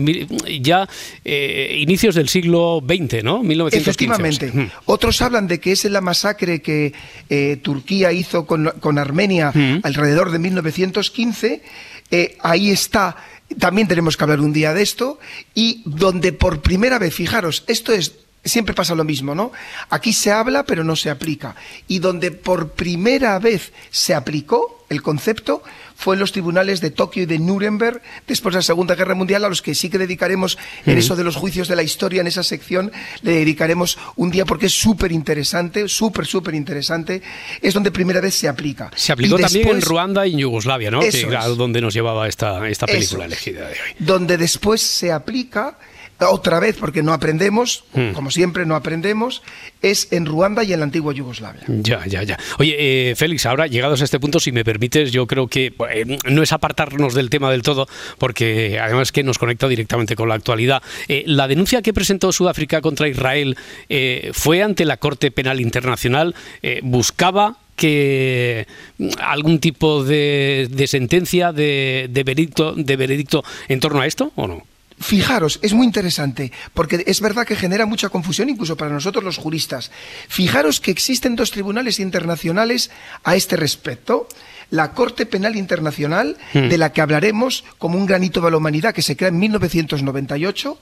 ya 0.60 0.88
eh, 1.24 1.78
inicios 1.80 2.14
del 2.14 2.28
siglo 2.28 2.82
XX, 2.86 3.22
¿no? 3.22 3.42
1915. 3.42 3.78
Efectivamente. 3.78 4.50
Mm. 4.52 4.70
Otros 4.86 5.20
hablan 5.22 5.46
de 5.48 5.60
que 5.60 5.72
es 5.72 5.84
la 5.84 6.00
masacre 6.00 6.62
que 6.62 6.92
eh, 7.28 7.58
Turquía 7.62 8.12
hizo 8.12 8.46
con, 8.46 8.72
con 8.80 8.98
Armenia 8.98 9.36
Mm. 9.54 9.80
alrededor 9.82 10.30
de 10.30 10.38
1915. 10.38 11.62
Eh, 12.10 12.36
ahí 12.40 12.70
está. 12.70 13.16
También 13.58 13.88
tenemos 13.88 14.16
que 14.16 14.24
hablar 14.24 14.40
un 14.40 14.52
día 14.52 14.74
de 14.74 14.82
esto. 14.82 15.18
Y 15.54 15.82
donde 15.84 16.32
por 16.32 16.60
primera 16.62 16.98
vez, 16.98 17.14
fijaros, 17.14 17.64
esto 17.66 17.92
es. 17.92 18.25
Siempre 18.46 18.74
pasa 18.74 18.94
lo 18.94 19.04
mismo, 19.04 19.34
¿no? 19.34 19.52
Aquí 19.90 20.12
se 20.12 20.32
habla, 20.32 20.64
pero 20.64 20.84
no 20.84 20.96
se 20.96 21.10
aplica. 21.10 21.54
Y 21.88 21.98
donde 21.98 22.30
por 22.30 22.70
primera 22.70 23.38
vez 23.38 23.72
se 23.90 24.14
aplicó 24.14 24.84
el 24.88 25.02
concepto 25.02 25.62
fue 25.96 26.14
en 26.14 26.20
los 26.20 26.30
tribunales 26.30 26.80
de 26.80 26.90
Tokio 26.90 27.24
y 27.24 27.26
de 27.26 27.38
Nuremberg 27.38 28.02
después 28.26 28.52
de 28.52 28.58
la 28.58 28.62
Segunda 28.62 28.94
Guerra 28.94 29.14
Mundial, 29.14 29.44
a 29.44 29.48
los 29.48 29.62
que 29.62 29.74
sí 29.74 29.88
que 29.88 29.98
dedicaremos 29.98 30.58
en 30.84 30.98
eso 30.98 31.16
de 31.16 31.24
los 31.24 31.36
juicios 31.36 31.68
de 31.68 31.76
la 31.76 31.82
historia, 31.82 32.20
en 32.20 32.26
esa 32.26 32.42
sección, 32.42 32.92
le 33.22 33.32
dedicaremos 33.32 33.98
un 34.14 34.30
día 34.30 34.44
porque 34.44 34.66
es 34.66 34.78
súper 34.78 35.10
interesante, 35.10 35.88
súper, 35.88 36.26
súper 36.26 36.54
interesante. 36.54 37.22
Es 37.62 37.74
donde 37.74 37.90
primera 37.90 38.20
vez 38.20 38.34
se 38.34 38.46
aplica. 38.46 38.90
Se 38.94 39.12
aplicó 39.12 39.38
también 39.38 39.68
en 39.68 39.80
Ruanda 39.80 40.26
y 40.26 40.32
en 40.32 40.38
Yugoslavia, 40.38 40.90
¿no? 40.90 41.00
Que 41.00 41.08
es. 41.08 41.26
donde 41.56 41.80
nos 41.80 41.94
llevaba 41.94 42.28
esta, 42.28 42.68
esta 42.68 42.86
película 42.86 43.24
Eso 43.24 43.34
elegida 43.34 43.66
de 43.66 43.72
hoy. 43.72 43.94
Donde 43.98 44.36
después 44.36 44.82
se 44.82 45.10
aplica 45.10 45.78
otra 46.20 46.60
vez, 46.60 46.76
porque 46.78 47.02
no 47.02 47.12
aprendemos, 47.12 47.84
Hmm. 47.92 48.12
como 48.12 48.30
siempre 48.30 48.66
no 48.66 48.74
aprendemos, 48.74 49.42
es 49.82 50.12
en 50.12 50.26
Ruanda 50.26 50.64
y 50.64 50.72
en 50.72 50.80
la 50.80 50.84
antigua 50.84 51.12
Yugoslavia. 51.12 51.62
Ya, 51.68 52.04
ya, 52.06 52.22
ya. 52.22 52.38
Oye, 52.58 53.10
eh, 53.10 53.14
Félix, 53.16 53.46
ahora 53.46 53.66
llegados 53.66 54.00
a 54.00 54.04
este 54.04 54.18
punto, 54.18 54.40
si 54.40 54.52
me 54.52 54.64
permites, 54.64 55.12
yo 55.12 55.26
creo 55.26 55.46
que 55.48 55.74
eh, 55.90 56.18
no 56.30 56.42
es 56.42 56.52
apartarnos 56.52 57.14
del 57.14 57.30
tema 57.30 57.50
del 57.50 57.62
todo, 57.62 57.86
porque 58.18 58.78
además 58.80 59.12
que 59.12 59.22
nos 59.22 59.38
conecta 59.38 59.68
directamente 59.68 60.16
con 60.16 60.28
la 60.28 60.34
actualidad. 60.34 60.82
Eh, 61.08 61.24
la 61.26 61.48
denuncia 61.48 61.82
que 61.82 61.92
presentó 61.92 62.32
Sudáfrica 62.32 62.80
contra 62.80 63.08
Israel 63.08 63.56
eh, 63.88 64.30
fue 64.32 64.62
ante 64.62 64.84
la 64.84 64.96
Corte 64.96 65.30
Penal 65.30 65.60
Internacional, 65.60 66.34
eh, 66.62 66.80
buscaba 66.82 67.58
que 67.76 68.66
mm, 68.98 69.08
algún 69.20 69.58
tipo 69.60 70.02
de, 70.02 70.66
de 70.70 70.86
sentencia, 70.86 71.52
de, 71.52 72.08
de 72.10 72.24
veredicto, 72.24 72.72
de 72.74 72.96
veredicto 72.96 73.44
en 73.68 73.80
torno 73.80 74.00
a 74.00 74.06
esto, 74.06 74.32
¿o 74.34 74.46
no? 74.46 74.62
Fijaros, 74.98 75.58
es 75.62 75.74
muy 75.74 75.86
interesante, 75.86 76.52
porque 76.72 77.04
es 77.06 77.20
verdad 77.20 77.46
que 77.46 77.54
genera 77.54 77.84
mucha 77.84 78.08
confusión 78.08 78.48
incluso 78.48 78.76
para 78.76 78.90
nosotros 78.90 79.22
los 79.22 79.36
juristas. 79.36 79.90
Fijaros 80.28 80.80
que 80.80 80.90
existen 80.90 81.36
dos 81.36 81.50
tribunales 81.50 82.00
internacionales 82.00 82.90
a 83.22 83.36
este 83.36 83.56
respecto. 83.56 84.26
La 84.70 84.92
Corte 84.92 85.26
Penal 85.26 85.54
Internacional, 85.54 86.36
de 86.52 86.78
la 86.78 86.92
que 86.92 87.00
hablaremos 87.00 87.62
como 87.78 87.98
un 87.98 88.06
granito 88.06 88.40
de 88.40 88.50
la 88.50 88.56
humanidad 88.56 88.94
que 88.94 89.02
se 89.02 89.16
crea 89.16 89.28
en 89.28 89.38
1998, 89.38 90.78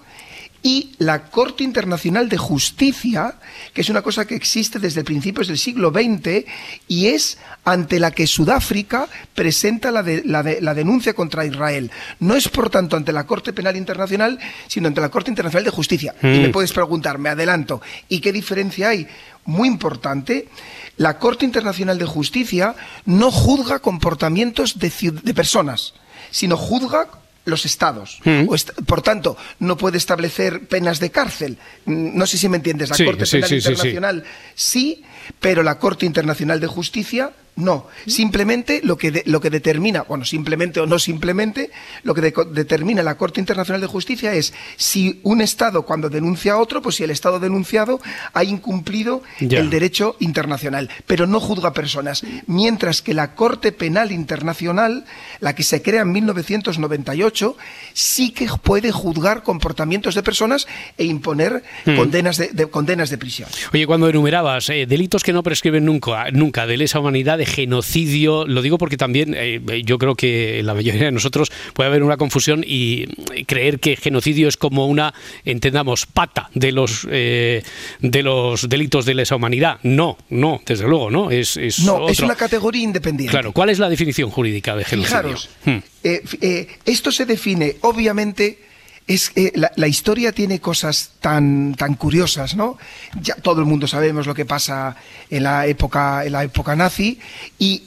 y 0.66 0.92
la 0.97 1.26
Corte 1.30 1.62
Internacional 1.62 2.30
de 2.30 2.38
Justicia, 2.38 3.35
que 3.75 3.83
es 3.83 3.90
una 3.90 4.00
cosa 4.00 4.25
que 4.26 4.35
existe 4.35 4.78
desde 4.78 5.04
principios 5.04 5.47
del 5.47 5.59
siglo 5.59 5.90
XX 5.90 6.47
y 6.88 7.09
es 7.09 7.37
ante 7.66 8.00
la 8.00 8.11
que 8.12 8.26
Sudáfrica 8.26 9.06
presenta 9.35 9.90
la, 9.90 10.02
de- 10.02 10.23
la 10.25 10.42
de- 10.42 10.62
la 10.62 10.73
denuncia 10.73 11.12
contra 11.12 11.44
Israel. 11.44 11.90
No 12.18 12.35
es, 12.35 12.49
por 12.49 12.71
tanto, 12.71 12.97
ante 12.97 13.12
la 13.12 13.26
Corte 13.26 13.52
Penal 13.52 13.76
Internacional, 13.76 14.38
sino 14.66 14.88
ante 14.88 15.02
la 15.02 15.11
Corte 15.11 15.30
Internacional 15.30 15.64
de 15.64 15.71
Justicia. 15.71 16.14
Y 16.23 16.26
me 16.40 16.49
puedes 16.49 16.73
preguntar, 16.73 17.18
me 17.18 17.28
adelanto, 17.28 17.83
¿y 18.09 18.21
qué 18.21 18.33
diferencia 18.33 18.88
hay? 18.88 19.06
Muy 19.44 19.68
importante, 19.68 20.49
la 20.97 21.18
Corte 21.18 21.44
Internacional 21.44 21.99
de 21.99 22.06
Justicia 22.06 22.75
no 23.04 23.30
juzga 23.30 23.80
comportamientos 23.80 24.78
de, 24.78 24.90
de 25.23 25.35
personas, 25.35 25.92
sino 26.30 26.56
juzga 26.56 27.09
los 27.45 27.65
estados. 27.67 28.21
O 28.49 28.55
est- 28.55 28.71
por 28.87 29.03
tanto, 29.03 29.37
no 29.59 29.77
puede 29.77 29.99
establecer 29.99 30.67
penas 30.67 30.99
de 31.01 31.11
cárcel. 31.11 31.59
Mm, 31.85 32.17
No 32.17 32.27
sé 32.27 32.39
si 32.39 32.49
me 32.49 32.57
entiendes. 32.57 32.89
La 32.91 32.97
Sí, 32.97 33.05
Corte 33.05 33.27
sí, 33.27 33.33
Penal 33.37 33.49
sí. 33.51 33.55
Internacional 33.57 34.25
sí, 34.55 35.03
pero 35.41 35.63
la 35.63 35.79
Corte 35.79 36.07
Internacional 36.07 36.61
de 36.61 36.67
Justicia 36.67 37.33
No, 37.56 37.87
simplemente 38.06 38.80
lo 38.82 38.99
que, 38.99 39.12
de- 39.12 39.23
lo 39.26 39.40
que 39.40 39.49
determina, 39.49 40.02
bueno, 40.02 40.25
simplemente 40.25 40.80
o 40.80 40.87
no 40.87 40.99
simplemente, 40.99 41.70
lo 42.02 42.12
que 42.12 42.20
de- 42.20 42.34
determina 42.50 43.02
la 43.04 43.16
Corte 43.16 43.38
Internacional 43.38 43.80
de 43.80 43.87
Justicia 43.87 44.34
es 44.34 44.52
si 44.76 45.20
un 45.23 45.40
Estado 45.40 45.82
cuando 45.87 46.11
denuncia 46.11 46.54
a 46.54 46.58
otro, 46.58 46.82
pues 46.82 46.96
si 46.96 47.04
el 47.04 47.11
Estado 47.12 47.38
denunciado 47.38 48.00
ha 48.32 48.42
incumplido 48.42 49.23
Ya. 49.38 49.61
el 49.61 49.70
derecho 49.70 50.16
internacional, 50.18 50.90
pero 51.06 51.28
no 51.28 51.38
juzga 51.38 51.73
personas. 51.73 52.25
Mientras 52.49 53.02
que 53.02 53.14
la 53.14 53.37
Corte 53.37 53.70
Penal 53.70 54.11
Internacional, 54.11 55.04
la 55.38 55.54
que 55.54 55.62
se 55.62 55.80
crea 55.80 56.02
en 56.02 56.11
1998, 56.12 57.56
sí 57.92 58.32
que 58.32 58.49
puede 58.62 58.90
juzgar 58.90 59.42
comportamientos 59.42 60.14
de 60.14 60.23
personas 60.23 60.66
e 60.99 61.04
imponer 61.04 61.62
Hmm. 61.84 61.96
condenas, 61.96 62.37
de, 62.37 62.49
de- 62.52 62.66
condenas 62.66 63.11
de 63.11 63.18
prisión. 63.18 63.49
Oye, 63.73 63.87
cuando 63.87 64.08
enumerabas 64.08 64.68
eh, 64.70 64.87
delitos 64.87 65.23
que 65.23 65.32
no 65.32 65.42
prescriben 65.42 65.84
nunca, 65.84 66.30
nunca 66.32 66.66
de 66.66 66.76
lesa 66.76 66.99
humanidad, 67.00 67.40
de 67.45 67.51
genocidio, 67.51 68.47
lo 68.47 68.63
digo 68.63 68.79
porque 68.79 68.97
también 68.97 69.35
eh, 69.37 69.61
yo 69.85 69.99
creo 69.99 70.15
que 70.15 70.63
la 70.63 70.75
mayoría 70.75 71.05
de 71.05 71.13
nosotros 71.13 71.51
puede 71.73 71.89
haber 71.89 72.03
una 72.03 72.17
confusión 72.17 72.65
y 72.67 73.05
eh, 73.35 73.45
creer 73.47 73.81
que 73.81 73.97
genocidio 73.97 74.49
es 74.49 74.57
como 74.57 74.87
una, 74.87 75.15
entendamos, 75.45 76.07
pata 76.07 76.51
de 76.55 76.73
los 76.73 77.07
eh, 77.11 77.63
de 78.01 78.23
los 78.23 78.69
delitos 78.69 79.05
de 79.05 79.15
lesa 79.15 79.37
humanidad. 79.37 79.79
No, 79.83 80.17
no, 80.31 80.61
desde 80.67 80.87
luego, 80.89 81.11
no. 81.11 81.31
Es, 81.31 81.57
es 81.57 81.81
No, 81.81 82.09
es 82.09 82.21
una 82.21 82.37
categoría 82.37 82.83
independiente. 82.83 83.31
Claro, 83.31 83.53
¿cuál 83.53 83.71
es 83.71 83.79
la 83.79 83.89
definición 83.89 84.31
jurídica 84.31 84.77
de 84.77 84.85
genocidio? 84.85 85.19
Fijaros, 85.19 85.51
Hmm. 85.65 85.79
eh, 86.03 86.67
esto 86.85 87.11
se 87.11 87.25
define, 87.25 87.77
obviamente, 87.83 88.59
es 89.06 89.32
eh, 89.37 89.52
la, 89.76 89.87
historia 89.88 90.32
tiene 90.32 90.61
cosas 90.61 91.11
tan, 91.20 91.75
tan 91.75 91.94
curiosas, 91.94 92.56
¿no? 92.56 92.78
Ya 93.20 93.34
todo 93.37 93.61
el 93.61 93.66
mundo 93.66 93.87
sabemos 93.87 94.26
lo 94.26 94.34
que 94.34 94.44
pasa 94.46 94.96
en 95.30 95.42
la 95.42 95.66
época, 95.66 96.25
en 96.25 96.32
la 96.32 96.42
época 96.44 96.75
nazi 96.75 97.18
y 97.58 97.84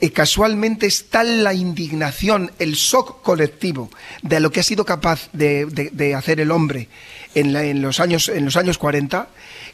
eh, 0.00 0.10
casualmente 0.10 0.86
es 0.86 1.10
tal 1.10 1.42
la 1.44 1.52
indignación, 1.54 2.50
el 2.58 2.74
shock 2.74 3.22
colectivo 3.22 3.90
de 4.22 4.40
lo 4.40 4.50
que 4.50 4.60
ha 4.60 4.64
sido 4.64 4.84
capaz 4.84 5.28
de, 5.32 5.66
de- 5.66 5.90
de 5.90 6.14
hacer 6.14 6.40
el 6.40 6.50
hombre 6.50 6.88
en, 7.34 7.52
la- 7.52 7.64
en 7.64 7.82
los 7.82 8.00
años 8.00 8.28
en 8.28 8.44
los 8.44 8.56
años 8.56 8.78
40 8.78 9.28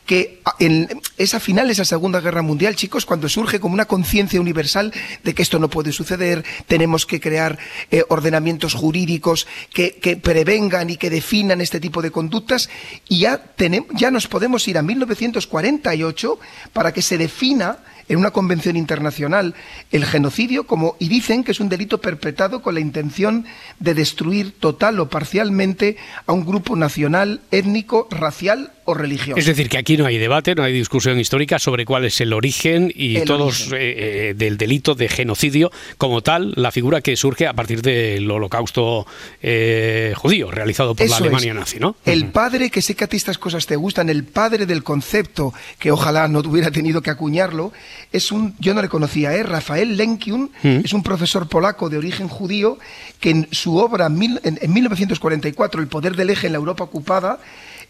que 0.07 0.43
en, 0.59 1.01
es 1.17 1.35
a 1.35 1.41
finales 1.41 1.77
de 1.79 1.81
la 1.83 1.87
Segunda 1.87 2.21
Guerra 2.21 2.43
Mundial, 2.43 2.77
chicos, 2.77 3.07
cuando 3.07 3.29
surge 3.29 3.59
como 3.61 3.75
una 3.75 3.87
conciencia 3.87 4.41
universal 4.41 4.93
de 5.23 5.35
que 5.35 5.43
esto 5.43 5.59
no 5.59 5.71
puede 5.71 5.93
suceder, 5.93 6.45
tenemos 6.67 7.07
que 7.07 7.21
crear 7.21 7.59
eh, 7.91 8.05
ordenamientos 8.09 8.75
jurídicos 8.75 9.47
que, 9.73 9.97
que 9.97 10.17
prevengan 10.17 10.91
y 10.91 10.97
que 10.97 11.11
definan 11.11 11.61
este 11.61 11.81
tipo 11.81 12.03
de 12.03 12.11
conductas, 12.11 12.69
y 13.09 13.21
ya, 13.21 13.55
tenem- 13.57 13.87
ya 13.95 14.11
nos 14.11 14.27
podemos 14.29 14.69
ir 14.69 14.77
a 14.79 14.83
1948 14.83 16.39
para 16.73 16.93
que 16.93 17.03
se 17.03 17.19
defina 17.19 17.79
en 18.09 18.19
una 18.19 18.31
convención 18.31 18.77
internacional 18.77 19.55
el 19.93 20.05
genocidio 20.05 20.67
como 20.67 20.97
y 20.99 21.09
dicen 21.09 21.45
que 21.45 21.53
es 21.53 21.61
un 21.61 21.69
delito 21.69 22.01
perpetrado 22.01 22.63
con 22.63 22.75
la 22.75 22.81
intención 22.81 23.45
de 23.81 23.95
destruir 23.95 24.53
total 24.59 25.01
o 25.01 25.09
parcialmente 25.09 25.97
a 26.27 26.33
un 26.33 26.45
grupo 26.45 26.77
nacional, 26.77 27.41
étnico, 27.51 28.09
racial 28.11 28.73
o 28.87 28.93
religioso. 28.93 29.39
Es 29.39 29.47
decir, 29.47 29.69
que 29.71 29.79
aquí 29.79 29.97
no 29.97 30.05
hay 30.05 30.19
debate, 30.19 30.55
no 30.55 30.63
hay 30.63 30.73
discusión 30.73 31.19
histórica 31.19 31.59
sobre 31.59 31.87
cuál 31.87 32.05
es 32.05 32.21
el 32.21 32.33
origen 32.35 32.93
y 32.95 33.17
El 33.17 33.25
todos 33.25 33.69
origen. 33.73 33.79
eh, 33.81 34.29
eh, 34.31 34.35
del 34.35 34.59
delito 34.59 34.95
de 34.95 35.09
genocidio 35.09 35.73
como 35.97 36.21
tal, 36.23 36.53
la 36.57 36.71
figura 36.71 37.01
que 37.01 37.17
surge 37.17 37.47
a 37.47 37.55
partir 37.55 37.81
del 37.81 38.31
holocausto 38.31 39.07
eh, 39.43 40.13
judío 40.17 40.51
realizado 40.51 40.95
por 40.95 41.09
la 41.09 41.17
Alemania 41.17 41.53
es. 41.53 41.59
nazi, 41.59 41.79
¿no? 41.81 41.97
El 42.05 42.27
padre, 42.27 42.71
que 42.71 42.83
sé 42.83 42.95
que 42.95 43.05
a 43.05 43.07
ti 43.07 43.17
estas 43.17 43.39
cosas 43.39 43.67
te 43.67 43.77
gustan, 43.77 44.11
el 44.11 44.25
padre 44.25 44.67
del 44.67 44.83
concepto, 44.83 45.55
que 45.79 45.91
ojalá 45.91 46.29
no 46.29 46.41
hubiera 46.41 46.71
tenido 46.71 47.01
que 47.01 47.11
acuñarlo, 47.11 47.73
es 48.13 48.33
un, 48.33 48.55
yo 48.59 48.75
no 48.75 48.83
le 48.83 48.89
conocía, 48.89 49.35
¿eh? 49.35 49.43
Rafael 49.43 49.97
Lenkiun, 49.97 50.51
Mm. 50.63 50.81
es 50.85 50.93
un 50.93 51.03
profesor 51.03 51.49
polaco 51.49 51.89
de 51.91 51.99
origen 51.99 52.29
judío, 52.29 52.79
que 53.21 53.31
en 53.31 53.49
su 53.51 53.77
obra 53.77 54.09
mil- 54.09 54.41
en, 54.45 54.59
en 54.61 54.73
1944, 54.73 55.81
El 55.81 55.89
poder 55.89 56.17
del 56.17 56.31
eje 56.31 56.47
en 56.47 56.53
la 56.53 56.59
Europa 56.59 56.85
ocupada, 56.85 57.39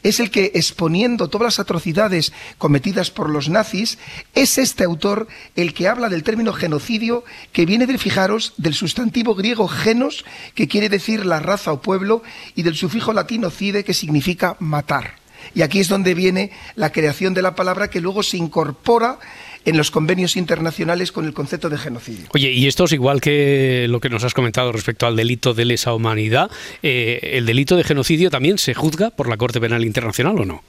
es 0.03 0.21
el 0.21 0.31
que, 0.31 0.53
exponiendo 0.55 1.29
todas 1.29 1.45
las 1.47 1.61
atrocidades 1.61 2.33
cometidas 2.59 3.11
por 3.11 3.31
los 3.31 3.49
nazis, 3.49 3.97
es 4.35 4.59
este 4.59 4.85
autor 4.85 5.29
el 5.57 5.73
que 5.73 5.89
habla 5.89 6.11
del 6.11 6.23
término 6.23 6.53
genocidio, 6.53 7.25
que 7.53 7.65
viene 7.65 7.87
de, 7.87 7.97
fijaros, 7.97 8.53
del 8.59 8.75
sustantivo 8.75 9.35
griego 9.35 9.67
genos, 9.67 10.27
que 10.55 10.69
quiere 10.69 10.91
decir 10.91 11.25
la 11.25 11.41
raza 11.41 11.73
o 11.73 11.81
pueblo, 11.81 12.23
y 12.55 12.65
del 12.65 12.75
sufijo 12.77 13.15
latino 13.15 13.49
cide, 13.49 13.83
que 13.83 13.95
significa 13.95 14.57
matar. 14.61 15.17
Y 15.55 15.63
aquí 15.63 15.81
es 15.81 15.89
donde 15.89 16.13
viene 16.15 16.51
la 16.75 16.91
creación 16.93 17.33
de 17.33 17.43
la 17.43 17.55
palabra 17.55 17.89
que 17.89 18.01
luego 18.03 18.23
se 18.23 18.37
incorpora 18.37 19.19
en 19.65 19.77
los 19.77 19.91
convenios 19.91 20.37
internacionales 20.37 21.11
con 21.13 21.25
el 21.25 21.33
concepto 21.33 21.69
de 21.71 21.79
genocidio. 21.79 22.27
Oye, 22.35 22.51
y 22.53 22.67
esto 22.67 22.85
es 22.85 22.93
igual 22.93 23.21
que 23.21 23.87
lo 23.89 24.01
que 24.01 24.09
nos 24.11 24.25
has 24.25 24.35
comentado 24.35 24.73
respecto 24.73 25.07
al 25.07 25.17
delito 25.17 25.55
de 25.55 25.65
lesa 25.65 25.95
humanidad. 25.95 26.51
eh, 26.83 27.21
¿El 27.35 27.47
delito 27.47 27.77
de 27.77 27.85
genocidio 27.85 28.31
también 28.31 28.59
se 28.59 28.75
juzga 28.75 29.11
por 29.11 29.29
la 29.29 29.37
Corte 29.37 29.61
Penal 29.61 29.85
Internacional 29.85 30.39
o 30.39 30.45
no? 30.45 30.63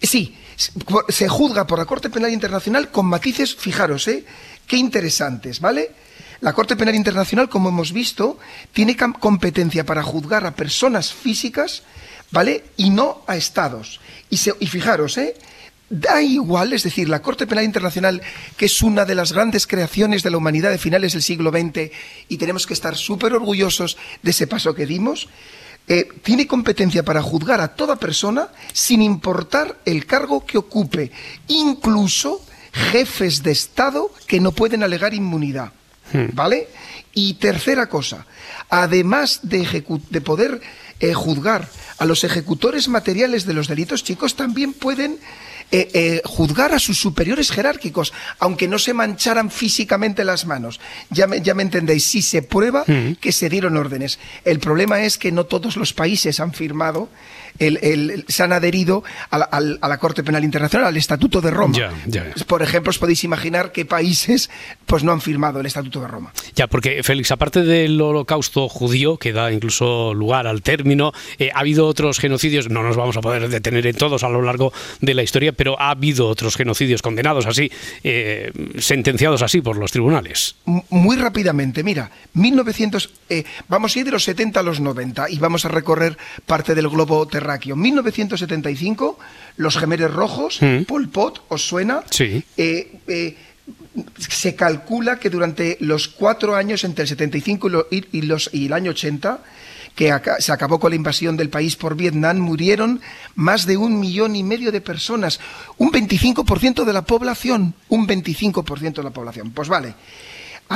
Sí, 0.00 0.36
se 1.08 1.28
juzga 1.28 1.66
por 1.66 1.78
la 1.78 1.84
Corte 1.84 2.10
Penal 2.10 2.32
Internacional 2.32 2.90
con 2.90 3.06
matices, 3.06 3.56
fijaros, 3.56 4.06
¿eh? 4.08 4.24
Qué 4.66 4.76
interesantes, 4.76 5.60
¿vale? 5.60 5.90
La 6.40 6.52
Corte 6.52 6.76
Penal 6.76 6.94
Internacional, 6.94 7.48
como 7.48 7.70
hemos 7.70 7.92
visto, 7.92 8.38
tiene 8.72 8.96
competencia 8.96 9.84
para 9.84 10.02
juzgar 10.04 10.46
a 10.46 10.54
personas 10.54 11.12
físicas, 11.12 11.82
¿vale? 12.30 12.62
Y 12.76 12.90
no 12.90 13.22
a 13.26 13.36
estados. 13.36 13.98
Y, 14.30 14.36
se- 14.36 14.54
y 14.60 14.66
fijaros, 14.66 15.18
¿eh? 15.18 15.34
Da 15.90 16.20
igual, 16.20 16.74
es 16.74 16.82
decir, 16.82 17.08
la 17.08 17.22
Corte 17.22 17.46
Penal 17.46 17.64
Internacional, 17.64 18.20
que 18.56 18.66
es 18.66 18.82
una 18.82 19.06
de 19.06 19.14
las 19.14 19.32
grandes 19.32 19.66
creaciones 19.66 20.22
de 20.22 20.30
la 20.30 20.36
humanidad 20.36 20.70
de 20.70 20.78
finales 20.78 21.12
del 21.12 21.22
siglo 21.22 21.50
XX, 21.50 21.90
y 22.28 22.36
tenemos 22.36 22.66
que 22.66 22.74
estar 22.74 22.94
súper 22.96 23.32
orgullosos 23.32 23.96
de 24.22 24.30
ese 24.30 24.46
paso 24.46 24.74
que 24.74 24.84
dimos, 24.84 25.28
eh, 25.86 26.06
tiene 26.22 26.46
competencia 26.46 27.02
para 27.02 27.22
juzgar 27.22 27.62
a 27.62 27.74
toda 27.74 27.96
persona 27.96 28.48
sin 28.74 29.00
importar 29.00 29.78
el 29.86 30.04
cargo 30.04 30.44
que 30.44 30.58
ocupe, 30.58 31.10
incluso 31.46 32.44
jefes 32.72 33.42
de 33.42 33.52
Estado 33.52 34.12
que 34.26 34.40
no 34.40 34.52
pueden 34.52 34.82
alegar 34.82 35.14
inmunidad. 35.14 35.72
¿Vale? 36.32 36.68
Y 37.12 37.34
tercera 37.34 37.86
cosa, 37.86 38.24
además 38.70 39.40
de 39.42 40.20
poder 40.22 40.62
eh, 41.00 41.12
juzgar 41.12 41.68
a 41.98 42.06
los 42.06 42.24
ejecutores 42.24 42.88
materiales 42.88 43.44
de 43.44 43.52
los 43.52 43.68
delitos, 43.68 44.04
chicos, 44.04 44.36
también 44.36 44.72
pueden 44.72 45.18
eh, 45.70 45.88
eh, 45.92 46.22
juzgar 46.24 46.72
a 46.72 46.78
sus 46.78 46.98
superiores 46.98 47.50
jerárquicos, 47.50 48.12
aunque 48.38 48.68
no 48.68 48.78
se 48.78 48.94
mancharan 48.94 49.50
físicamente 49.50 50.24
las 50.24 50.46
manos. 50.46 50.80
Ya 51.10 51.26
me, 51.26 51.40
ya 51.40 51.54
me 51.54 51.62
entendéis, 51.62 52.04
si 52.04 52.22
se 52.22 52.42
prueba 52.42 52.84
que 53.20 53.32
se 53.32 53.48
dieron 53.48 53.76
órdenes. 53.76 54.18
El 54.44 54.58
problema 54.60 55.02
es 55.02 55.18
que 55.18 55.32
no 55.32 55.44
todos 55.44 55.76
los 55.76 55.92
países 55.92 56.40
han 56.40 56.52
firmado, 56.52 57.08
el- 57.58 58.24
se 58.28 58.42
han 58.44 58.52
adherido 58.52 59.02
a 59.30 59.38
la, 59.38 59.44
al- 59.46 59.78
a 59.80 59.88
la 59.88 59.98
Corte 59.98 60.22
Penal 60.22 60.44
Internacional, 60.44 60.86
al 60.88 60.96
Estatuto 60.96 61.40
de 61.40 61.50
Roma. 61.50 61.76
Ya, 61.76 61.92
ya. 62.06 62.26
Por 62.46 62.62
ejemplo, 62.62 62.90
os 62.90 62.98
podéis 62.98 63.24
imaginar 63.24 63.72
qué 63.72 63.84
países 63.84 64.48
pues, 64.86 65.02
no 65.04 65.12
han 65.12 65.20
firmado 65.20 65.60
el 65.60 65.66
Estatuto 65.66 66.00
de 66.00 66.06
Roma. 66.08 66.32
Ya, 66.54 66.66
porque 66.68 67.02
Félix, 67.02 67.30
aparte 67.32 67.62
del 67.62 68.00
holocausto 68.00 68.68
judío, 68.68 69.16
que 69.18 69.32
da 69.32 69.50
incluso 69.52 70.14
lugar 70.14 70.46
al 70.46 70.62
término, 70.62 71.12
eh, 71.38 71.50
ha 71.54 71.60
habido 71.60 71.86
otros 71.86 72.18
genocidios, 72.20 72.68
no 72.70 72.82
nos 72.82 72.96
vamos 72.96 73.16
a 73.16 73.20
poder 73.20 73.48
detener 73.48 73.86
en 73.86 73.96
todos 73.96 74.22
a 74.22 74.28
lo 74.28 74.40
largo 74.42 74.72
de 75.00 75.14
la 75.14 75.22
historia, 75.22 75.52
pero 75.58 75.78
ha 75.80 75.90
habido 75.90 76.28
otros 76.28 76.54
genocidios 76.56 77.02
condenados 77.02 77.44
así, 77.44 77.68
eh, 78.04 78.52
sentenciados 78.78 79.42
así 79.42 79.60
por 79.60 79.76
los 79.76 79.90
tribunales. 79.90 80.54
Muy 80.64 81.16
rápidamente, 81.16 81.82
mira, 81.82 82.12
1900, 82.34 83.10
eh, 83.28 83.42
vamos 83.66 83.96
a 83.96 83.98
ir 83.98 84.04
de 84.04 84.12
los 84.12 84.22
70 84.22 84.60
a 84.60 84.62
los 84.62 84.78
90 84.78 85.28
y 85.28 85.38
vamos 85.38 85.64
a 85.64 85.68
recorrer 85.68 86.16
parte 86.46 86.76
del 86.76 86.88
globo 86.88 87.26
terráqueo. 87.26 87.74
1975, 87.74 89.18
los 89.56 89.76
gemeres 89.76 90.12
rojos, 90.12 90.58
Mm. 90.62 90.84
Pol 90.84 91.08
Pot, 91.08 91.42
¿os 91.48 91.66
suena? 91.66 92.02
Sí. 92.10 92.42
Eh, 92.56 92.92
eh, 93.08 93.34
se 94.18 94.54
calcula 94.54 95.18
que 95.18 95.30
durante 95.30 95.76
los 95.80 96.08
cuatro 96.08 96.54
años 96.54 96.84
entre 96.84 97.02
el 97.02 97.08
75 97.08 97.86
y, 97.90 98.64
el 98.64 98.72
año 98.72 98.90
80, 98.90 99.40
que 99.94 100.14
se 100.38 100.52
acabó 100.52 100.78
con 100.78 100.90
la 100.90 100.96
invasión 100.96 101.36
del 101.36 101.50
país 101.50 101.76
por 101.76 101.96
Vietnam, 101.96 102.38
murieron 102.38 103.00
más 103.34 103.66
de 103.66 103.76
un 103.76 103.98
millón 103.98 104.36
y 104.36 104.42
medio 104.42 104.70
de 104.70 104.80
personas, 104.80 105.40
un 105.76 105.90
25% 105.90 106.84
de 106.84 106.92
la 106.92 107.02
población, 107.02 107.74
un 107.88 108.06
25% 108.06 108.94
de 108.94 109.02
la 109.02 109.10
población. 109.10 109.50
Pues 109.50 109.68
vale. 109.68 109.94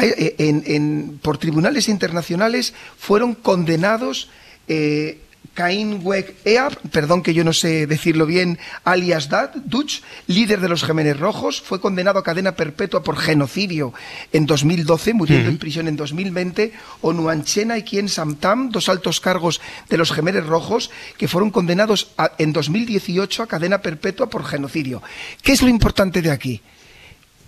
Eh, 0.00 1.10
por 1.20 1.36
tribunales 1.36 1.88
internacionales 1.88 2.72
fueron 2.96 3.34
condenados 3.34 4.30
eh, 4.66 5.20
Cain 5.54 6.00
Weg 6.02 6.34
Eab, 6.44 6.78
perdón 6.90 7.22
que 7.22 7.34
yo 7.34 7.44
no 7.44 7.52
sé 7.52 7.86
decirlo 7.86 8.24
bien, 8.24 8.58
alias 8.84 9.28
Dad, 9.28 9.50
Dutch, 9.66 10.00
líder 10.26 10.60
de 10.60 10.68
los 10.68 10.82
Gemenes 10.82 11.18
Rojos, 11.20 11.60
fue 11.60 11.80
condenado 11.80 12.18
a 12.18 12.24
cadena 12.24 12.52
perpetua 12.56 13.02
por 13.02 13.16
genocidio 13.18 13.92
en 14.32 14.46
2012, 14.46 15.12
muriendo 15.12 15.50
en 15.50 15.58
prisión 15.58 15.88
en 15.88 15.96
2020, 15.96 16.72
Onuanchena 17.02 17.76
y 17.76 17.82
Kien 17.82 18.08
Samtam, 18.08 18.70
dos 18.70 18.88
altos 18.88 19.20
cargos 19.20 19.60
de 19.90 19.98
los 19.98 20.12
Gemeres 20.12 20.46
Rojos, 20.46 20.90
que 21.18 21.28
fueron 21.28 21.50
condenados 21.50 22.12
a- 22.16 22.32
en 22.38 22.52
2018 22.52 23.42
a 23.42 23.46
cadena 23.46 23.82
perpetua 23.82 24.30
por 24.30 24.44
genocidio. 24.44 25.02
¿Qué 25.42 25.52
es 25.52 25.60
lo 25.62 25.68
importante 25.68 26.22
de 26.22 26.30
aquí? 26.30 26.62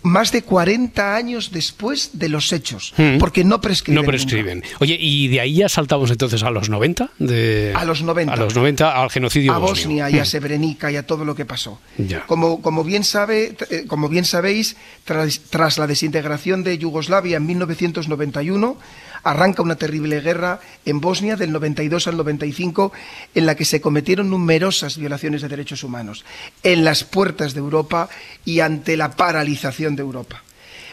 Más 0.05 0.31
de 0.33 0.43
40 0.43 1.17
años 1.17 1.51
después 1.51 2.11
de 2.13 2.29
los 2.29 2.53
hechos, 2.53 2.93
Mm. 2.97 3.19
porque 3.19 3.43
no 3.43 3.61
prescriben. 3.61 3.95
No 3.97 4.03
nunca. 4.03 4.11
prescriben. 4.13 4.63
Oye, 4.79 4.97
¿y 5.01 5.29
de 5.29 5.41
ahí 5.41 5.55
ya 5.57 5.69
saltamos 5.69 6.11
entonces 6.11 6.43
a 6.45 6.51
los 6.51 6.69
90? 6.69 7.11
De, 7.19 7.73
A 7.75 7.85
los 7.85 8.03
90. 8.03 8.33
A 8.33 8.37
los 8.37 8.55
90, 8.55 9.03
al 9.03 9.11
genocidio 9.11 9.53
a 9.53 9.59
bosnio. 9.59 9.75
Bosnia 9.87 10.11
y 10.11 10.19
a 10.19 10.23
Mm. 10.23 10.27
Srebrenica 10.27 10.93
y 10.93 10.97
a 10.97 11.07
todo 11.07 11.25
lo 11.25 11.35
que 11.35 11.45
pasó. 11.47 11.81
Ya. 11.99 12.25
Como, 12.27 12.61
como, 12.63 12.85
bien 12.85 13.03
sabe, 13.03 13.57
eh, 13.71 13.85
como 13.89 14.09
bien 14.09 14.25
sabéis, 14.25 14.77
tras, 15.05 15.41
tras 15.51 15.79
la 15.79 15.87
desintegración 15.87 16.63
de 16.63 16.77
Yugoslavia 16.79 17.39
en 17.39 17.47
1991, 17.47 18.77
arranca 19.23 19.63
una 19.63 19.77
terrible 19.77 20.21
guerra 20.21 20.61
en 20.85 21.01
Bosnia 21.01 21.37
del 21.37 21.51
92 21.51 22.09
al 22.09 22.19
95 22.19 22.93
en 23.35 23.47
la 23.47 23.55
que 23.55 23.65
se 23.65 23.81
cometieron 23.81 24.29
numerosas 24.29 24.99
violaciones 24.99 25.41
de 25.41 25.49
derechos 25.49 25.83
humanos 25.83 26.27
en 26.63 26.85
las 26.85 27.05
puertas 27.05 27.55
de 27.55 27.61
Europa 27.61 28.11
y 28.45 28.61
ante 28.61 28.99
la 28.99 29.13
paralización 29.17 29.94
de 29.97 30.03
Europa. 30.03 30.43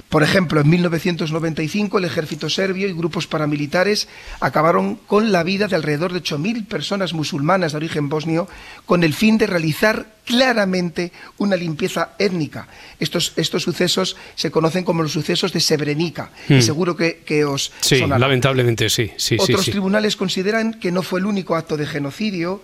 Por 0.10 0.24
ejemplo, 0.24 0.60
en 0.60 0.70
1995 0.70 1.98
el 1.98 2.06
ejército 2.06 2.50
serbio 2.50 2.88
y 2.90 2.94
grupos 2.94 3.28
paramilitares 3.28 4.08
acabaron 4.42 4.96
con 4.96 5.32
la 5.32 5.44
vida 5.44 5.68
de 5.68 5.76
alrededor 5.76 6.12
de 6.12 6.22
8.000 6.22 6.66
personas 6.68 7.14
musulmanas 7.14 7.72
de 7.72 7.78
origen 7.78 8.10
bosnio 8.10 8.48
con 8.86 9.04
el 9.04 9.14
fin 9.14 9.38
de 9.38 9.48
realizar 9.48 10.08
claramente 10.26 11.12
una 11.38 11.56
limpieza 11.56 12.12
étnica. 12.20 12.68
Estos, 13.00 13.34
estos 13.38 13.64
sucesos 13.64 14.18
se 14.36 14.52
conocen 14.52 14.84
como 14.84 15.04
los 15.04 15.12
sucesos 15.14 15.54
de 15.54 15.60
Srebrenica 15.60 16.32
y 16.50 16.56
Mm. 16.56 16.62
seguro 16.62 16.96
que, 16.98 17.18
que 17.26 17.46
os 17.46 17.72
Sí, 17.82 18.00
lamentablemente 18.06 18.90
sí. 18.90 19.12
sí, 19.18 19.36
sí, 19.38 19.38
Otros 19.40 19.66
sí. 19.66 19.72
tribunales 19.72 20.16
consideran 20.16 20.74
que 20.74 20.92
no 20.92 21.04
fue 21.04 21.20
el 21.20 21.26
único 21.26 21.56
acto 21.56 21.78
de 21.78 21.86
genocidio. 21.86 22.62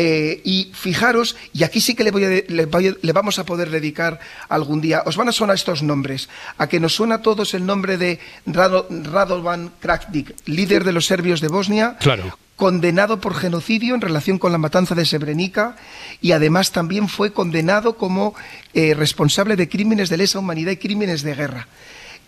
Eh, 0.00 0.40
y 0.44 0.70
fijaros, 0.74 1.34
y 1.52 1.64
aquí 1.64 1.80
sí 1.80 1.96
que 1.96 2.04
le, 2.04 2.12
voy 2.12 2.24
a 2.24 2.28
le, 2.46 2.66
voy 2.66 2.86
a- 2.86 2.94
le 3.02 3.12
vamos 3.12 3.40
a 3.40 3.44
poder 3.44 3.68
dedicar 3.68 4.20
algún 4.48 4.80
día, 4.80 5.02
os 5.06 5.16
van 5.16 5.28
a 5.28 5.32
sonar 5.32 5.56
estos 5.56 5.82
nombres, 5.82 6.28
a 6.56 6.68
que 6.68 6.78
nos 6.78 6.94
suena 6.94 7.16
a 7.16 7.22
todos 7.22 7.52
el 7.54 7.66
nombre 7.66 7.98
de 7.98 8.20
Rado- 8.46 8.86
Radovan 8.88 9.72
Krakdic, 9.80 10.36
líder 10.46 10.84
de 10.84 10.92
los 10.92 11.06
serbios 11.06 11.40
de 11.40 11.48
Bosnia, 11.48 11.96
Claro. 11.98 12.38
condenado 12.54 13.20
por 13.20 13.34
genocidio 13.34 13.96
en 13.96 14.00
relación 14.00 14.38
con 14.38 14.52
la 14.52 14.58
matanza 14.58 14.94
de 14.94 15.04
Srebrenica 15.04 15.74
y 16.20 16.30
además 16.30 16.70
también 16.70 17.08
fue 17.08 17.32
condenado 17.32 17.96
como 17.96 18.34
eh, 18.74 18.94
responsable 18.94 19.56
de 19.56 19.68
crímenes 19.68 20.10
de 20.10 20.16
lesa 20.18 20.38
humanidad 20.38 20.70
y 20.72 20.76
crímenes 20.76 21.22
de 21.22 21.34
guerra. 21.34 21.66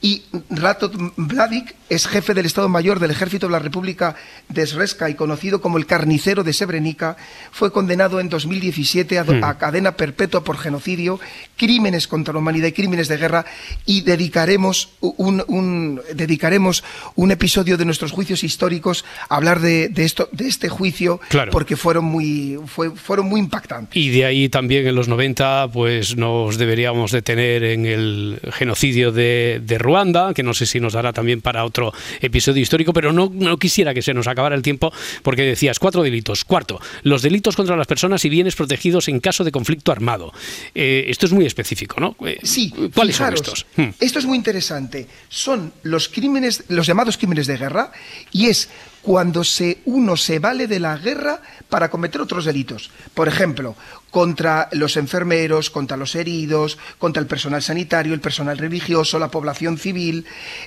Y 0.03 0.23
Rato 0.49 0.91
Mladic 1.17 1.75
es 1.91 2.07
jefe 2.07 2.33
del 2.33 2.47
Estado 2.47 2.69
Mayor 2.69 3.01
del 3.01 3.11
Ejército 3.11 3.47
de 3.49 3.53
la 3.53 3.59
República 3.59 4.15
de 4.49 4.67
Srpska 4.67 5.11
y 5.11 5.15
conocido 5.15 5.61
como 5.61 5.77
el 5.77 5.85
carnicero 5.87 6.43
de 6.43 6.53
Srebrenica, 6.53 7.17
fue 7.51 7.71
condenado 7.73 8.19
en 8.21 8.29
2017 8.31 9.19
a, 9.19 9.25
Hmm. 9.25 9.45
a 9.45 9.59
cadena 9.59 9.93
perpetua 9.97 10.43
por 10.43 10.57
genocidio, 10.57 11.21
crímenes 11.57 12.09
contra 12.09 12.33
la 12.33 12.39
humanidad 12.41 12.69
y 12.69 12.73
crímenes 12.73 13.09
de 13.09 13.17
guerra 13.19 13.45
y 13.85 14.01
dedicaremos 14.01 14.91
un, 15.01 15.45
un- 15.49 16.01
dedicaremos 16.15 16.83
un 17.17 17.31
episodio 17.33 17.77
de 17.77 17.85
nuestros 17.85 18.13
juicios 18.13 18.43
históricos 18.45 19.05
a 19.29 19.37
hablar 19.37 19.61
de, 19.61 19.89
de 19.89 20.05
esto, 20.05 20.29
de 20.33 20.49
este 20.49 20.69
juicio 20.69 21.21
Claro. 21.29 21.51
porque 21.53 21.77
fueron 21.77 22.07
muy, 22.07 22.59
fue- 22.67 22.91
fueron 22.97 23.27
muy 23.29 23.41
impactantes. 23.41 23.97
Y 23.97 24.09
de 24.11 24.25
ahí 24.25 24.49
también 24.49 24.87
en 24.87 24.95
los 24.95 25.09
90, 25.09 25.69
pues 25.73 26.17
nos 26.17 26.57
deberíamos 26.57 27.11
detener 27.13 27.65
en 27.65 27.85
el 27.85 28.41
genocidio 28.53 29.13
de, 29.13 29.61
de 29.63 29.79
Ruanda, 29.91 30.33
que 30.35 30.45
no 30.45 30.55
sé 30.55 30.67
si 30.67 30.79
nos 30.79 30.93
dará 30.93 31.13
también 31.13 31.41
para 31.41 31.65
otro 31.65 31.93
episodio 32.21 32.63
histórico, 32.63 32.93
pero 32.93 33.13
no, 33.13 33.29
no 33.35 33.59
quisiera 33.59 33.93
que 33.93 34.03
se 34.03 34.15
nos 34.15 34.29
acabara 34.29 34.55
el 34.55 34.63
tiempo 34.63 34.93
porque 35.25 35.43
decías 35.43 35.81
cuatro 35.81 36.05
delitos. 36.05 36.45
Cuarto, 36.45 36.81
los 37.03 37.23
delitos 37.23 37.57
contra 37.57 37.77
las 37.77 37.89
personas 37.89 38.25
y 38.25 38.29
bienes 38.29 38.55
protegidos 38.55 39.09
en 39.09 39.19
caso 39.19 39.43
de 39.43 39.51
conflicto 39.51 39.91
armado. 39.91 40.33
Eh, 40.77 41.07
esto 41.09 41.27
es 41.27 41.33
muy 41.33 41.45
específico, 41.45 41.99
¿no? 41.99 42.15
Eh, 42.25 42.39
Sí, 42.45 42.73
¿Cuáles 42.95 43.17
fijaros, 43.17 43.41
son 43.41 43.55
estos? 43.55 43.67
Hmm. 43.77 43.91
Esto 43.99 44.21
es 44.21 44.27
muy 44.27 44.37
interesante. 44.37 45.09
Son 45.29 45.73
los 45.83 46.09
crímenes, 46.09 46.65
los 46.69 46.87
llamados 46.87 47.17
crímenes 47.17 47.49
de 47.49 47.57
guerra, 47.57 47.91
y 48.31 48.47
es 48.47 48.69
cuando 49.03 49.45
se, 49.45 49.79
uno 49.87 50.17
se 50.17 50.39
vale 50.39 50.67
de 50.67 50.81
la 50.81 50.97
guerra 50.97 51.41
para 51.69 51.91
cometer 51.91 52.21
otros 52.21 52.45
delitos. 52.45 52.91
Por 53.15 53.29
ejemplo, 53.29 53.75
contra 54.11 54.69
los 54.73 54.97
enfermeros, 54.97 55.71
contra 55.71 55.97
los 55.97 56.15
heridos, 56.15 56.79
contra 56.99 57.21
el 57.21 57.27
personal 57.27 57.63
sanitario, 57.63 58.13
el 58.13 58.21
personal 58.21 58.59
religioso, 58.59 59.19
la 59.19 59.31
población 59.31 59.79
civil. 59.79 60.27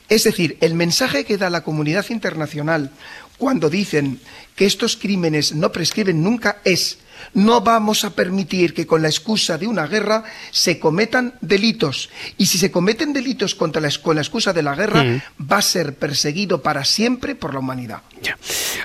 Es 0.09 0.23
decir, 0.23 0.57
el 0.61 0.73
mensaje 0.73 1.25
que 1.25 1.37
da 1.37 1.49
la 1.49 1.63
comunidad 1.63 2.05
internacional 2.09 2.91
cuando 3.37 3.69
dicen 3.69 4.19
que 4.55 4.65
estos 4.65 4.95
crímenes 4.97 5.53
no 5.53 5.71
prescriben 5.71 6.23
nunca 6.23 6.57
es 6.63 6.99
no 7.33 7.61
vamos 7.61 8.03
a 8.05 8.11
permitir 8.15 8.73
que 8.73 8.87
con 8.87 9.01
la 9.01 9.07
excusa 9.09 9.57
de 9.57 9.67
una 9.67 9.87
guerra 9.87 10.23
se 10.51 10.79
cometan 10.79 11.33
delitos. 11.41 12.09
Y 12.37 12.45
si 12.45 12.57
se 12.57 12.71
cometen 12.71 13.13
delitos 13.13 13.55
contra 13.55 13.81
la, 13.81 13.89
con 14.01 14.15
la 14.15 14.21
excusa 14.21 14.53
de 14.53 14.63
la 14.63 14.75
guerra, 14.75 15.03
Mm. 15.03 15.21
va 15.51 15.57
a 15.57 15.61
ser 15.61 15.95
perseguido 15.95 16.61
para 16.61 16.85
siempre 16.85 17.35
por 17.35 17.53
la 17.53 17.59
humanidad. 17.59 18.01
Ya. 18.21 18.37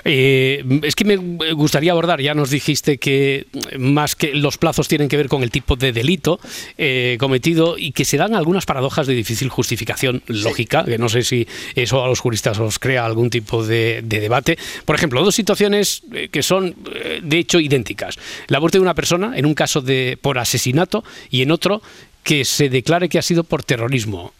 Eh, 0.03 0.63
es 0.83 0.95
que 0.95 1.05
me 1.05 1.15
gustaría 1.53 1.91
abordar, 1.91 2.19
ya 2.21 2.33
nos 2.33 2.49
dijiste 2.49 2.97
que 2.97 3.47
más 3.77 4.15
que 4.15 4.33
los 4.33 4.57
plazos 4.57 4.87
tienen 4.87 5.07
que 5.07 5.17
ver 5.17 5.29
con 5.29 5.43
el 5.43 5.51
tipo 5.51 5.75
de 5.75 5.91
delito 5.91 6.39
eh, 6.77 7.17
cometido 7.19 7.77
y 7.77 7.91
que 7.91 8.05
se 8.05 8.17
dan 8.17 8.35
algunas 8.35 8.65
paradojas 8.65 9.07
de 9.07 9.13
difícil 9.13 9.49
justificación 9.49 10.23
lógica, 10.27 10.83
que 10.83 10.97
no 10.97 11.09
sé 11.09 11.23
si 11.23 11.47
eso 11.75 12.03
a 12.03 12.07
los 12.07 12.19
juristas 12.19 12.59
os 12.59 12.79
crea 12.79 13.05
algún 13.05 13.29
tipo 13.29 13.65
de, 13.65 14.01
de 14.03 14.19
debate. 14.19 14.57
Por 14.85 14.95
ejemplo, 14.95 15.23
dos 15.23 15.35
situaciones 15.35 16.03
eh, 16.13 16.29
que 16.29 16.43
son 16.43 16.75
de 17.21 17.37
hecho 17.37 17.59
idénticas. 17.59 18.17
La 18.47 18.59
muerte 18.59 18.77
de 18.77 18.81
una 18.81 18.95
persona 18.95 19.37
en 19.37 19.45
un 19.45 19.53
caso 19.53 19.81
de 19.81 20.17
por 20.21 20.37
asesinato 20.37 21.03
y 21.29 21.41
en 21.41 21.51
otro 21.51 21.81
que 22.23 22.45
se 22.45 22.69
declare 22.69 23.09
que 23.09 23.19
ha 23.19 23.23
sido 23.23 23.43
por 23.43 23.63
terrorismo. 23.63 24.33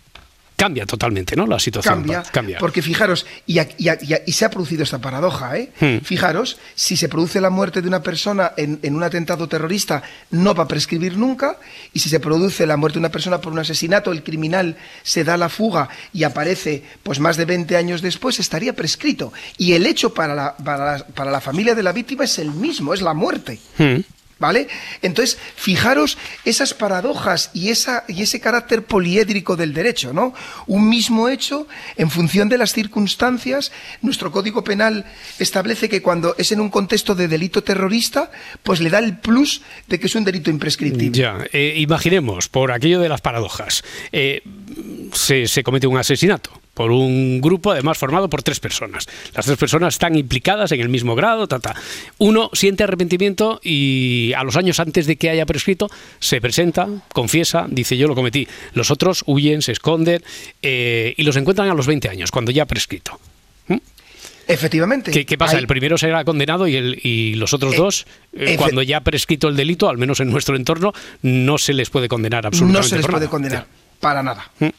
Cambia 0.60 0.86
totalmente, 0.86 1.36
¿no? 1.36 1.48
La 1.48 1.58
situación. 1.58 1.96
Cambia, 1.96 2.22
Cambia. 2.24 2.58
porque 2.60 2.82
fijaros, 2.82 3.26
y, 3.48 3.60
a- 3.60 3.68
y 3.78 3.88
a- 3.88 3.98
y 4.02 4.14
a- 4.14 4.22
y 4.26 4.32
se 4.34 4.44
ha 4.46 4.50
producido 4.50 4.84
esta 4.84 5.00
paradoja, 5.00 5.58
¿eh? 5.58 5.72
Hmm. 5.80 6.00
Fijaros, 6.04 6.58
si 6.76 6.98
se 6.98 7.08
produce 7.08 7.40
la 7.40 7.50
muerte 7.50 7.82
de 7.82 7.88
una 7.88 8.04
persona 8.04 8.52
en, 8.58 8.78
en 8.84 8.96
un 8.96 9.04
atentado 9.04 9.48
terrorista, 9.48 10.04
no 10.32 10.54
va 10.54 10.64
a 10.66 10.68
prescribir 10.68 11.18
nunca, 11.18 11.58
y 11.94 12.00
si 12.00 12.10
se 12.10 12.20
produce 12.20 12.68
la 12.68 12.76
muerte 12.78 12.96
de 12.96 13.00
una 13.00 13.10
persona 13.12 13.40
por 13.40 13.54
un 13.54 13.60
asesinato, 13.60 14.12
el 14.12 14.22
criminal 14.24 14.76
se 15.02 15.24
da 15.24 15.38
la 15.38 15.48
fuga 15.50 15.88
y 16.14 16.24
aparece 16.24 16.84
pues 17.04 17.20
más 17.20 17.38
de 17.38 17.46
20 17.46 17.78
años 17.78 18.02
después, 18.02 18.40
estaría 18.40 18.74
prescrito. 18.74 19.32
Y 19.58 19.74
el 19.74 19.86
hecho 19.86 20.14
para 20.14 20.36
la, 20.36 20.58
para 20.58 20.98
la, 20.98 21.06
para 21.08 21.32
la 21.32 21.40
familia 21.42 21.74
de 21.74 21.84
la 21.84 21.94
víctima 21.94 22.26
es 22.26 22.38
el 22.40 22.52
mismo, 22.52 22.94
es 22.94 23.02
la 23.02 23.14
muerte. 23.14 23.60
Hmm. 23.78 24.02
¿Vale? 24.40 24.70
Entonces, 25.02 25.38
fijaros 25.56 26.18
esas 26.46 26.74
paradojas 26.74 27.52
y, 27.54 27.70
esa, 27.70 28.06
y 28.08 28.22
ese 28.22 28.40
carácter 28.40 28.84
poliédrico 28.84 29.58
del 29.58 29.74
derecho, 29.74 30.14
¿no? 30.14 30.34
Un 30.66 30.88
mismo 30.88 31.28
hecho, 31.28 31.68
en 31.98 32.10
función 32.10 32.48
de 32.48 32.58
las 32.58 32.72
circunstancias, 32.72 33.74
nuestro 34.02 34.32
Código 34.32 34.64
Penal 34.64 35.06
establece 35.40 35.90
que 35.90 36.02
cuando 36.02 36.36
es 36.38 36.54
en 36.54 36.62
un 36.62 36.70
contexto 36.70 37.16
de 37.16 37.28
delito 37.28 37.64
terrorista, 37.64 38.32
pues 38.64 38.80
le 38.80 38.90
da 38.90 39.00
el 39.00 39.18
plus 39.18 39.62
de 39.88 40.00
que 40.00 40.08
es 40.08 40.16
un 40.16 40.24
delito 40.24 40.50
imprescriptible. 40.50 41.20
Ya, 41.20 41.46
eh, 41.52 41.74
imaginemos, 41.76 42.48
por 42.48 42.72
aquello 42.72 43.02
de 43.02 43.10
las 43.10 43.20
paradojas, 43.20 43.84
eh, 44.14 44.42
se, 45.12 45.48
se 45.48 45.64
comete 45.64 45.86
un 45.88 45.98
asesinato 45.98 46.62
por 46.80 46.92
un 46.92 47.42
grupo 47.42 47.74
además 47.74 47.98
formado 47.98 48.30
por 48.30 48.42
tres 48.42 48.62
personas. 48.62 49.06
Las 49.36 49.46
tres 49.46 49.58
personas 49.58 49.96
están 49.96 50.16
implicadas 50.16 50.72
en 50.72 50.80
el 50.80 50.88
mismo 50.88 51.14
grado, 51.14 51.46
ta, 51.46 51.60
ta. 51.60 51.76
Uno 52.20 52.50
siente 52.54 52.86
arrepentimiento 52.86 53.60
y 53.62 54.32
a 54.34 54.46
los 54.46 54.56
años 54.56 54.80
antes 54.80 55.06
de 55.06 55.18
que 55.18 55.30
haya 55.30 55.46
prescrito 55.46 55.90
se 56.22 56.40
presenta, 56.40 56.88
confiesa, 57.12 57.66
dice 57.70 57.98
yo 57.98 58.08
lo 58.08 58.16
cometí. 58.16 58.48
Los 58.76 58.92
otros 58.92 59.24
huyen, 59.26 59.62
se 59.62 59.74
esconden 59.74 60.24
eh, 60.62 61.16
y 61.18 61.24
los 61.24 61.36
encuentran 61.36 61.68
a 61.70 61.74
los 61.74 61.86
20 61.86 62.08
años, 62.08 62.32
cuando 62.32 62.50
ya 62.52 62.64
ha 62.64 62.66
prescrito. 62.66 63.20
Efectivamente. 64.48 65.12
¿Qué, 65.12 65.26
qué 65.26 65.38
pasa? 65.38 65.58
Hay- 65.58 65.60
El 65.62 65.68
primero 65.68 65.98
será 65.98 66.24
condenado 66.24 66.66
y, 66.66 66.78
el, 66.78 66.98
y 67.04 67.36
los 67.36 67.54
otros 67.54 67.74
Eh, 67.74 67.78
dos, 67.78 68.08
eh, 68.34 68.56
cuando 68.58 68.82
ya 68.84 68.98
ha 68.98 69.02
prescrito 69.02 69.50
el 69.50 69.58
delito, 69.58 69.90
al 69.90 69.98
menos 69.98 70.22
en 70.22 70.30
nuestro 70.32 70.56
entorno, 70.56 70.94
no 71.24 71.58
se 71.58 71.74
les 71.74 71.90
puede 71.90 72.08
condenar 72.08 72.48
absolutamente 72.48 72.80
no 72.82 72.88
se 72.88 72.96
les 72.96 73.02
por 73.06 73.12
puede 73.12 73.26
nada. 73.26 73.32
condenar, 73.32 73.68
para 74.00 74.24
nada. 74.24 74.50
Eh, 74.62 74.72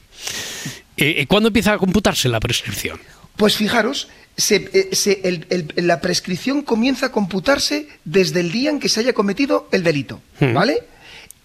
eh, 1.01 1.27
¿Cuándo 1.27 1.49
empieza 1.49 1.73
a 1.75 1.79
computarse 1.79 2.29
la 2.29 2.41
prescripción? 2.41 3.01
Pues 3.37 3.57
fijaros, 3.57 4.09
se- 4.37 4.69
eh, 4.73 4.89
se- 4.95 5.21
el- 5.25 5.47
el- 5.51 5.87
la 5.87 6.01
prescripción 6.01 6.63
comienza 6.63 7.07
a 7.07 7.13
computarse 7.13 7.89
desde 8.05 8.41
el 8.41 8.53
día 8.53 8.71
en 8.71 8.81
que 8.81 8.89
se 8.89 9.01
haya 9.01 9.13
cometido 9.13 9.69
el 9.73 9.83
delito, 9.83 10.21
Hmm. 10.41 10.53
¿vale? 10.55 10.79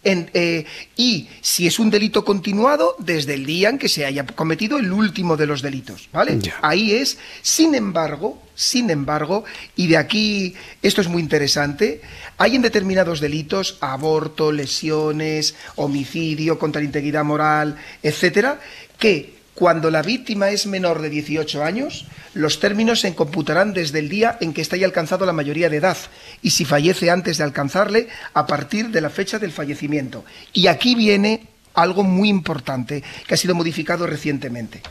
En, 0.04 0.30
eh, 0.36 0.66
y 0.96 1.28
si 1.42 1.66
es 1.66 1.80
un 1.80 1.90
delito 1.90 2.24
continuado, 2.24 2.96
desde 3.00 3.34
el 3.34 3.44
día 3.48 3.70
en 3.70 3.80
que 3.80 3.90
se 3.90 4.06
haya 4.06 4.24
cometido 4.24 4.78
el 4.78 4.92
último 4.92 5.36
de 5.36 5.48
los 5.48 5.64
delitos, 5.64 6.10
¿vale? 6.14 6.38
Ya. 6.40 6.60
Ahí 6.62 6.92
es, 6.94 7.18
sin 7.42 7.74
embargo, 7.74 8.40
sin 8.54 8.92
embargo, 8.92 9.46
y 9.76 9.88
de 9.88 9.98
aquí 9.98 10.54
esto 10.84 11.02
es 11.02 11.08
muy 11.08 11.24
interesante, 11.24 12.02
hay 12.38 12.56
en 12.56 12.62
determinados 12.62 13.20
delitos, 13.20 13.78
aborto, 13.82 14.52
lesiones, 14.52 15.56
homicidio, 15.76 16.60
contra 16.60 16.82
la 16.82 16.86
integridad 16.86 17.24
moral, 17.24 17.76
etcétera, 18.04 18.60
que 19.00 19.34
cuando 19.56 19.90
la 19.90 20.02
víctima 20.02 20.50
es 20.50 20.68
menor 20.68 21.02
de 21.02 21.10
18 21.10 21.64
años, 21.64 22.06
los 22.34 22.60
términos 22.60 23.00
se 23.00 23.16
computarán 23.16 23.74
desde 23.74 24.00
el 24.00 24.10
día 24.10 24.38
en 24.42 24.54
que 24.54 24.62
esté 24.62 24.76
haya 24.76 24.86
alcanzado 24.86 25.26
la 25.26 25.32
mayoría 25.32 25.70
de 25.70 25.78
edad 25.78 25.98
y 26.42 26.52
si 26.52 26.66
fallece 26.66 27.10
antes 27.10 27.38
de 27.38 27.46
alcanzarle, 27.46 28.10
a 28.34 28.46
partir 28.46 28.90
de 28.90 29.00
la 29.00 29.10
fecha 29.10 29.40
del 29.40 29.54
fallecimiento. 29.54 30.26
Y 30.52 30.68
aquí 30.68 30.94
viene 30.94 31.48
algo 31.76 32.04
muy 32.04 32.30
importante 32.30 33.04
que 33.28 33.34
ha 33.34 33.38
sido 33.38 33.56
modificado 33.56 34.08
recientemente. 34.08 34.82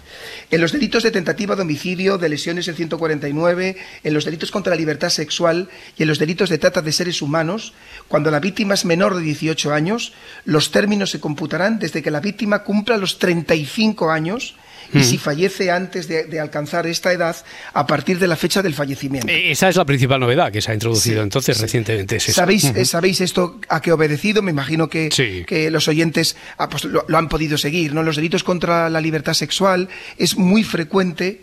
En 0.51 0.61
los 0.61 0.73
delitos 0.73 1.03
de 1.03 1.11
tentativa 1.11 1.57
de 1.57 1.62
homicidio, 1.62 2.18
de 2.18 2.29
lesiones 2.29 2.68
el 2.68 2.77
149, 2.77 3.77
en 4.03 4.14
los 4.14 4.25
delitos 4.25 4.51
contra 4.51 4.70
la 4.70 4.77
libertad 4.77 5.09
sexual 5.09 5.68
y 5.97 6.03
en 6.03 6.09
los 6.09 6.18
delitos 6.18 6.49
de 6.49 6.59
trata 6.59 6.83
de 6.83 6.92
seres 6.92 7.23
humanos, 7.23 7.73
cuando 8.09 8.31
la 8.31 8.40
víctima 8.40 8.75
es 8.75 8.85
menor 8.85 9.16
de 9.16 9.23
18 9.23 9.73
años, 9.73 10.12
los 10.44 10.70
términos 10.70 11.11
se 11.11 11.20
computarán 11.20 11.79
desde 11.79 12.03
que 12.03 12.11
la 12.11 12.20
víctima 12.20 12.62
cumpla 12.62 12.97
los 12.97 13.18
35 13.18 14.11
años 14.11 14.55
y 14.92 15.03
si 15.03 15.18
fallece 15.18 15.70
antes 15.70 16.09
de, 16.09 16.40
alcanzar 16.40 16.87
esta 16.87 17.12
edad, 17.12 17.37
a 17.73 17.87
partir 17.87 18.18
de 18.18 18.27
la 18.27 18.37
fecha 18.37 18.62
del 18.62 18.75
fallecimiento. 18.75 19.29
Eh, 19.29 19.51
esa 19.51 19.68
es 19.68 19.77
la 19.77 19.85
principal 19.85 20.20
novedad 20.20 20.53
que 20.53 20.61
se 20.61 20.70
ha 20.70 20.75
introducido 20.75 21.23
entonces 21.23 21.61
recientemente. 21.61 22.20
¿Sabéis, 22.20 22.73
¿Sabéis 22.85 23.20
esto 23.20 23.61
a 23.68 23.81
qué 23.81 23.92
obedecido? 23.92 24.42
Me 24.42 24.51
imagino 24.51 24.88
que, 24.88 25.09
que 25.47 25.70
los 25.70 25.88
oyentes 25.88 26.37
ah, 26.59 26.68
pues, 26.68 26.85
lo, 26.85 27.05
lo, 27.09 27.18
han 27.18 27.29
podido 27.29 27.57
seguir. 27.57 27.94
¿no? 27.94 28.03
Los 28.03 28.16
delitos 28.16 28.44
contra 28.44 28.90
la 28.90 29.01
libertad 29.01 29.35
sexual 29.35 29.88
es 30.18 30.37
muy 30.37 30.64
frecuente 30.64 31.40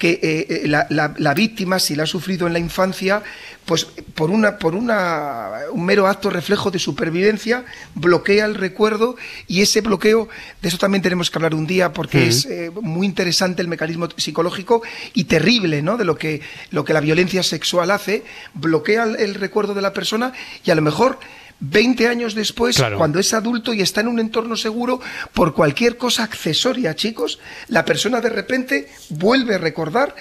que 0.00 0.18
eh, 0.22 0.46
eh, 0.48 0.66
la, 0.66 1.34
víctima, 1.34 1.78
si 1.78 1.94
la 1.94 2.04
ha 2.04 2.06
sufrido 2.06 2.46
en 2.46 2.54
la 2.54 2.58
infancia, 2.58 3.22
pues 3.66 3.84
por, 4.14 4.30
una, 4.30 4.56
por 4.56 4.74
una, 4.74 5.50
un 5.72 5.84
mero 5.84 6.06
acto 6.06 6.30
reflejo 6.30 6.70
de 6.70 6.78
supervivencia, 6.78 7.66
bloquea 7.94 8.46
el 8.46 8.54
recuerdo 8.54 9.16
y 9.46 9.60
ese 9.60 9.82
bloqueo, 9.82 10.30
de 10.62 10.68
eso 10.70 10.78
también 10.78 11.02
tenemos 11.02 11.30
que 11.30 11.36
hablar 11.36 11.54
un 11.54 11.66
día 11.66 11.92
porque 11.92 12.28
es 12.28 12.46
eh, 12.46 12.70
muy 12.80 13.06
interesante 13.06 13.60
el 13.60 13.68
mecanismo 13.68 14.08
psicológico 14.16 14.80
y 15.12 15.24
terrible 15.24 15.82
¿no? 15.82 15.98
de 15.98 16.06
lo 16.06 16.16
que, 16.16 16.40
lo 16.70 16.82
que 16.82 16.94
la 16.94 17.00
violencia 17.00 17.42
sexual 17.42 17.90
hace, 17.90 18.24
bloquea 18.54 19.04
el 19.04 19.34
recuerdo 19.34 19.74
de 19.74 19.82
la 19.82 19.92
persona 19.92 20.32
y 20.64 20.70
a 20.70 20.74
lo 20.74 20.80
mejor 20.80 21.18
20 21.60 22.08
años 22.08 22.34
después, 22.34 22.82
cuando 22.96 23.18
es 23.18 23.32
adulto 23.34 23.74
y 23.74 23.82
está 23.82 24.00
en 24.00 24.08
un 24.08 24.18
entorno 24.18 24.56
seguro, 24.56 25.00
por 25.34 25.54
cualquier 25.54 25.96
cosa 25.96 26.24
accesoria, 26.24 26.94
chicos, 26.94 27.38
la 27.68 27.84
persona 27.84 28.20
de 28.20 28.30
repente 28.30 28.88
vuelve 29.10 29.54
a 29.54 29.58
recordar 29.58 30.14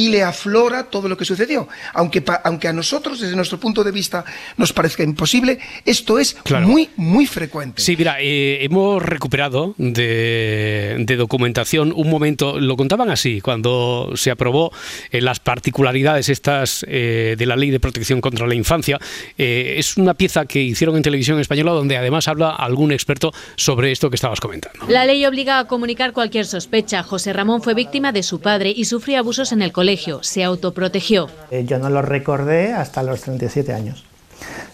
y 0.00 0.08
le 0.08 0.22
aflora 0.22 0.84
todo 0.84 1.10
lo 1.10 1.16
que 1.18 1.26
sucedió. 1.26 1.68
Aunque, 1.92 2.24
aunque 2.44 2.68
a 2.68 2.72
nosotros, 2.72 3.20
desde 3.20 3.36
nuestro 3.36 3.60
punto 3.60 3.84
de 3.84 3.92
vista, 3.92 4.24
nos 4.56 4.72
parezca 4.72 5.02
imposible, 5.02 5.58
esto 5.84 6.18
es 6.18 6.38
muy, 6.62 6.88
muy 6.96 7.26
frecuente. 7.26 7.82
Sí, 7.82 7.96
mira, 7.98 8.16
eh, 8.18 8.64
hemos 8.64 9.02
recuperado 9.02 9.74
de, 9.76 11.04
documentación 11.18 11.92
un 11.94 12.08
momento, 12.08 12.58
lo 12.58 12.78
contaban 12.78 13.10
así, 13.10 13.42
cuando 13.42 14.12
se 14.14 14.30
aprobó 14.30 14.72
eh, 15.10 15.20
las 15.20 15.38
particularidades 15.38 16.30
estas 16.30 16.86
eh, 16.88 17.34
de 17.36 17.46
la 17.46 17.56
Ley 17.56 17.70
de 17.70 17.78
Protección 17.78 18.22
contra 18.22 18.46
la 18.46 18.54
Infancia. 18.54 18.98
es 19.36 19.98
una 19.98 20.14
pieza 20.14 20.46
que 20.46 20.62
hicieron 20.62 20.96
en 20.96 21.02
televisión 21.02 21.38
española 21.40 21.72
donde 21.72 21.98
además 21.98 22.26
habla 22.26 22.50
algún 22.50 22.90
experto 22.90 23.32
sobre 23.56 23.92
esto 23.92 24.08
que 24.08 24.16
estabas 24.16 24.40
comentando. 24.40 24.86
La 24.88 25.04
ley 25.04 25.26
obliga 25.26 25.58
a 25.58 25.66
comunicar 25.66 26.14
cualquier 26.14 26.46
sospecha. 26.46 27.02
José 27.02 27.34
Ramón 27.34 27.60
fue 27.60 27.74
víctima 27.74 28.12
de 28.12 28.22
su 28.22 28.40
padre 28.40 28.72
y 28.74 28.86
sufrió 28.86 29.18
abusos 29.18 29.52
en 29.52 29.60
el 29.60 29.72
colegio, 29.72 29.89
se 30.22 30.44
autoprotegió. 30.44 31.28
Eh, 31.50 31.64
yo 31.64 31.78
no 31.78 31.90
lo 31.90 32.02
recordé 32.02 32.72
hasta 32.72 33.02
los 33.02 33.22
37 33.22 33.72
años. 33.72 34.04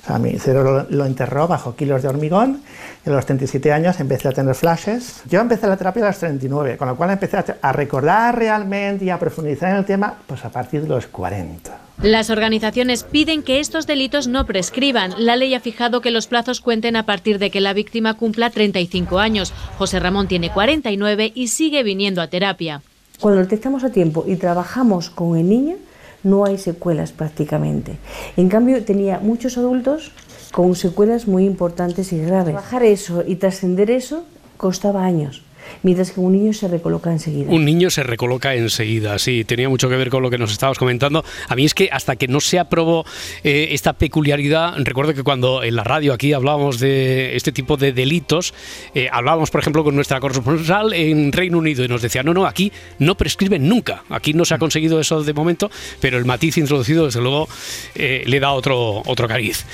O 0.02 0.06
sea, 0.06 0.18
mi 0.18 0.38
cerebro 0.38 0.86
lo, 0.88 1.04
enterró 1.04 1.48
bajo 1.48 1.74
kilos 1.74 2.02
de 2.02 2.08
hormigón 2.08 2.62
y 3.04 3.10
a 3.10 3.12
los 3.12 3.26
37 3.26 3.72
años 3.72 3.98
empecé 3.98 4.28
a 4.28 4.32
tener 4.32 4.54
flashes. 4.54 5.22
Yo 5.28 5.40
empecé 5.40 5.66
la 5.66 5.76
terapia 5.76 6.04
a 6.04 6.06
los 6.08 6.18
39, 6.18 6.76
con 6.76 6.86
lo 6.86 6.96
cual 6.96 7.10
empecé 7.10 7.38
a, 7.60 7.72
recordar 7.72 8.38
realmente 8.38 9.04
y 9.04 9.10
a 9.10 9.18
profundizar 9.18 9.70
en 9.70 9.76
el 9.76 9.84
tema 9.84 10.14
pues 10.26 10.44
a 10.44 10.50
partir 10.50 10.82
de 10.82 10.88
los 10.88 11.08
40. 11.08 11.76
Las 12.02 12.30
organizaciones 12.30 13.02
piden 13.04 13.42
que 13.42 13.58
estos 13.58 13.86
delitos 13.86 14.28
no 14.28 14.46
prescriban. 14.46 15.14
La 15.18 15.34
ley 15.34 15.54
ha 15.54 15.60
fijado 15.60 16.00
que 16.00 16.10
los 16.10 16.26
plazos 16.26 16.60
cuenten 16.60 16.94
a 16.94 17.06
partir 17.06 17.38
de 17.38 17.50
que 17.50 17.60
la 17.60 17.72
víctima 17.72 18.14
cumpla 18.14 18.50
35 18.50 19.18
años. 19.18 19.52
José 19.78 19.98
Ramón 19.98 20.28
tiene 20.28 20.52
49 20.52 21.32
y 21.34 21.48
sigue 21.48 21.82
viniendo 21.82 22.20
a 22.22 22.28
terapia. 22.28 22.82
Cuando 23.20 23.40
lo 23.40 23.46
detectamos 23.46 23.84
a 23.84 23.90
tiempo 23.90 24.24
y 24.26 24.36
trabajamos 24.36 25.10
con 25.10 25.36
el 25.36 25.48
niño, 25.48 25.76
no 26.22 26.44
hay 26.44 26.58
secuelas 26.58 27.12
prácticamente. 27.12 27.98
En 28.36 28.48
cambio, 28.48 28.84
tenía 28.84 29.20
muchos 29.20 29.56
adultos 29.56 30.12
con 30.52 30.74
secuelas 30.74 31.26
muy 31.26 31.44
importantes 31.44 32.12
y 32.12 32.18
graves. 32.18 32.52
Trabajar 32.52 32.82
eso 32.82 33.22
y 33.26 33.36
trascender 33.36 33.90
eso 33.90 34.24
costaba 34.56 35.04
años 35.04 35.45
mientras 35.82 36.10
que 36.12 36.20
un 36.20 36.32
niño 36.32 36.52
se 36.52 36.68
recoloca 36.68 37.10
enseguida. 37.10 37.50
Un 37.50 37.64
niño 37.64 37.90
se 37.90 38.02
recoloca 38.02 38.54
enseguida, 38.54 39.18
sí, 39.18 39.44
tenía 39.44 39.68
mucho 39.68 39.88
que 39.88 39.96
ver 39.96 40.10
con 40.10 40.22
lo 40.22 40.30
que 40.30 40.38
nos 40.38 40.52
estabas 40.52 40.78
comentando. 40.78 41.24
A 41.48 41.54
mí 41.54 41.64
es 41.64 41.74
que 41.74 41.88
hasta 41.92 42.16
que 42.16 42.28
no 42.28 42.40
se 42.40 42.58
aprobó 42.58 43.04
eh, 43.44 43.68
esta 43.70 43.92
peculiaridad, 43.92 44.74
recuerdo 44.78 45.14
que 45.14 45.22
cuando 45.22 45.62
en 45.62 45.76
la 45.76 45.84
radio 45.84 46.12
aquí 46.12 46.32
hablábamos 46.32 46.80
de 46.80 47.36
este 47.36 47.52
tipo 47.52 47.76
de 47.76 47.92
delitos, 47.92 48.54
eh, 48.94 49.08
hablábamos, 49.10 49.50
por 49.50 49.60
ejemplo, 49.60 49.84
con 49.84 49.94
nuestra 49.94 50.20
corresponsal 50.20 50.92
en 50.92 51.32
Reino 51.32 51.58
Unido 51.58 51.84
y 51.84 51.88
nos 51.88 52.02
decía, 52.02 52.22
no, 52.22 52.34
no, 52.34 52.46
aquí 52.46 52.72
no 52.98 53.16
prescriben 53.16 53.68
nunca, 53.68 54.04
aquí 54.08 54.32
no 54.32 54.44
se 54.44 54.54
ha 54.54 54.58
conseguido 54.58 55.00
eso 55.00 55.22
de 55.22 55.32
momento, 55.32 55.70
pero 56.00 56.18
el 56.18 56.24
matiz 56.24 56.58
introducido, 56.58 57.06
desde 57.06 57.20
luego, 57.20 57.48
eh, 57.94 58.22
le 58.26 58.40
da 58.40 58.52
otro, 58.52 59.02
otro 59.06 59.28
cariz. 59.28 59.64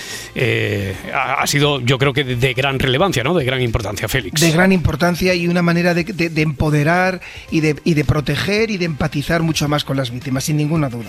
Ha, 1.14 1.46
sido, 1.46 1.80
yo 1.80 1.98
creo 1.98 2.12
que 2.12 2.24
de, 2.24 2.36
de 2.36 2.54
gran 2.54 2.78
relevancia, 2.78 3.24
¿no? 3.24 3.34
De 3.34 3.44
gran 3.44 3.60
importancia, 3.60 4.08
Félix. 4.08 4.40
De 4.40 4.50
gran 4.50 4.72
importancia 4.72 5.34
y 5.34 5.48
una 5.48 5.62
manera 5.62 5.81
de, 5.82 6.42
empoderar 6.42 7.20
y 7.50 7.60
de, 7.60 8.04
proteger 8.04 8.70
y 8.70 8.78
de 8.78 8.84
empatizar 8.84 9.42
mucho 9.42 9.68
más 9.68 9.84
con 9.84 9.96
las 9.96 10.10
víctimas, 10.10 10.44
sin 10.44 10.56
ninguna 10.56 10.88
duda. 10.88 11.06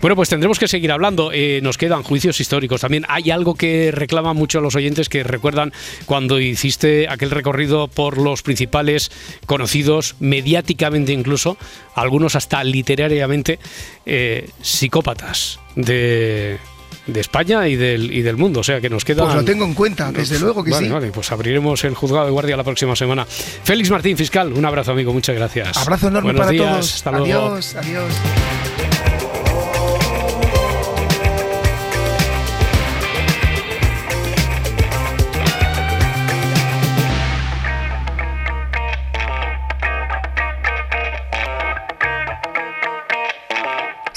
Bueno, 0.00 0.16
pues 0.16 0.28
tendremos 0.28 0.58
que 0.58 0.68
seguir 0.68 0.92
hablando. 0.92 1.30
Eh, 1.32 1.60
nos 1.62 1.78
quedan 1.78 2.02
juicios 2.02 2.40
históricos. 2.40 2.80
También 2.80 3.04
hay 3.08 3.30
algo 3.30 3.54
que 3.54 3.90
reclaman 3.92 4.36
mucho 4.36 4.60
los 4.60 4.74
oyentes 4.74 5.08
que 5.08 5.22
recuerdan 5.22 5.72
cuando 6.06 6.40
hiciste 6.40 7.08
aquel 7.08 7.30
recorrido 7.30 7.88
por 7.88 8.18
los 8.18 8.42
principales 8.42 9.10
conocidos, 9.46 10.16
mediáticamente 10.20 11.12
incluso, 11.12 11.56
algunos 11.94 12.36
hasta 12.36 12.62
literariamente, 12.64 13.58
eh, 14.06 14.48
psicópatas 14.62 15.60
de 15.76 16.58
de 17.06 17.20
España 17.20 17.66
y 17.68 17.76
del, 17.76 18.12
y 18.12 18.22
del 18.22 18.36
mundo. 18.36 18.60
O 18.60 18.64
sea 18.64 18.80
que 18.80 18.90
nos 18.90 19.04
queda. 19.04 19.24
Pues 19.24 19.34
lo 19.36 19.44
tengo 19.44 19.64
en 19.64 19.74
cuenta, 19.74 20.12
desde 20.12 20.38
luego 20.38 20.62
que 20.64 20.72
sí. 20.72 20.88
Vale, 20.88 21.10
pues 21.10 21.30
abriremos 21.32 21.82
el 21.84 21.94
juzgado 21.94 22.26
de 22.26 22.32
guardia 22.32 22.56
la 22.56 22.64
próxima 22.64 22.94
semana. 22.96 23.24
Félix 23.26 23.90
Martín, 23.90 24.16
fiscal, 24.16 24.52
un 24.52 24.64
abrazo, 24.64 24.92
amigo, 24.92 25.12
muchas 25.12 25.36
gracias. 25.36 25.76
Abrazo 25.76 26.08
enorme 26.08 26.34
para 26.34 26.56
todos. 26.56 26.94
Hasta 26.94 27.10
adiós, 27.10 27.74
adiós. 27.76 28.14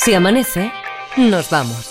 Si 0.03 0.15
amanece, 0.15 0.71
nos 1.15 1.51
vamos. 1.51 1.90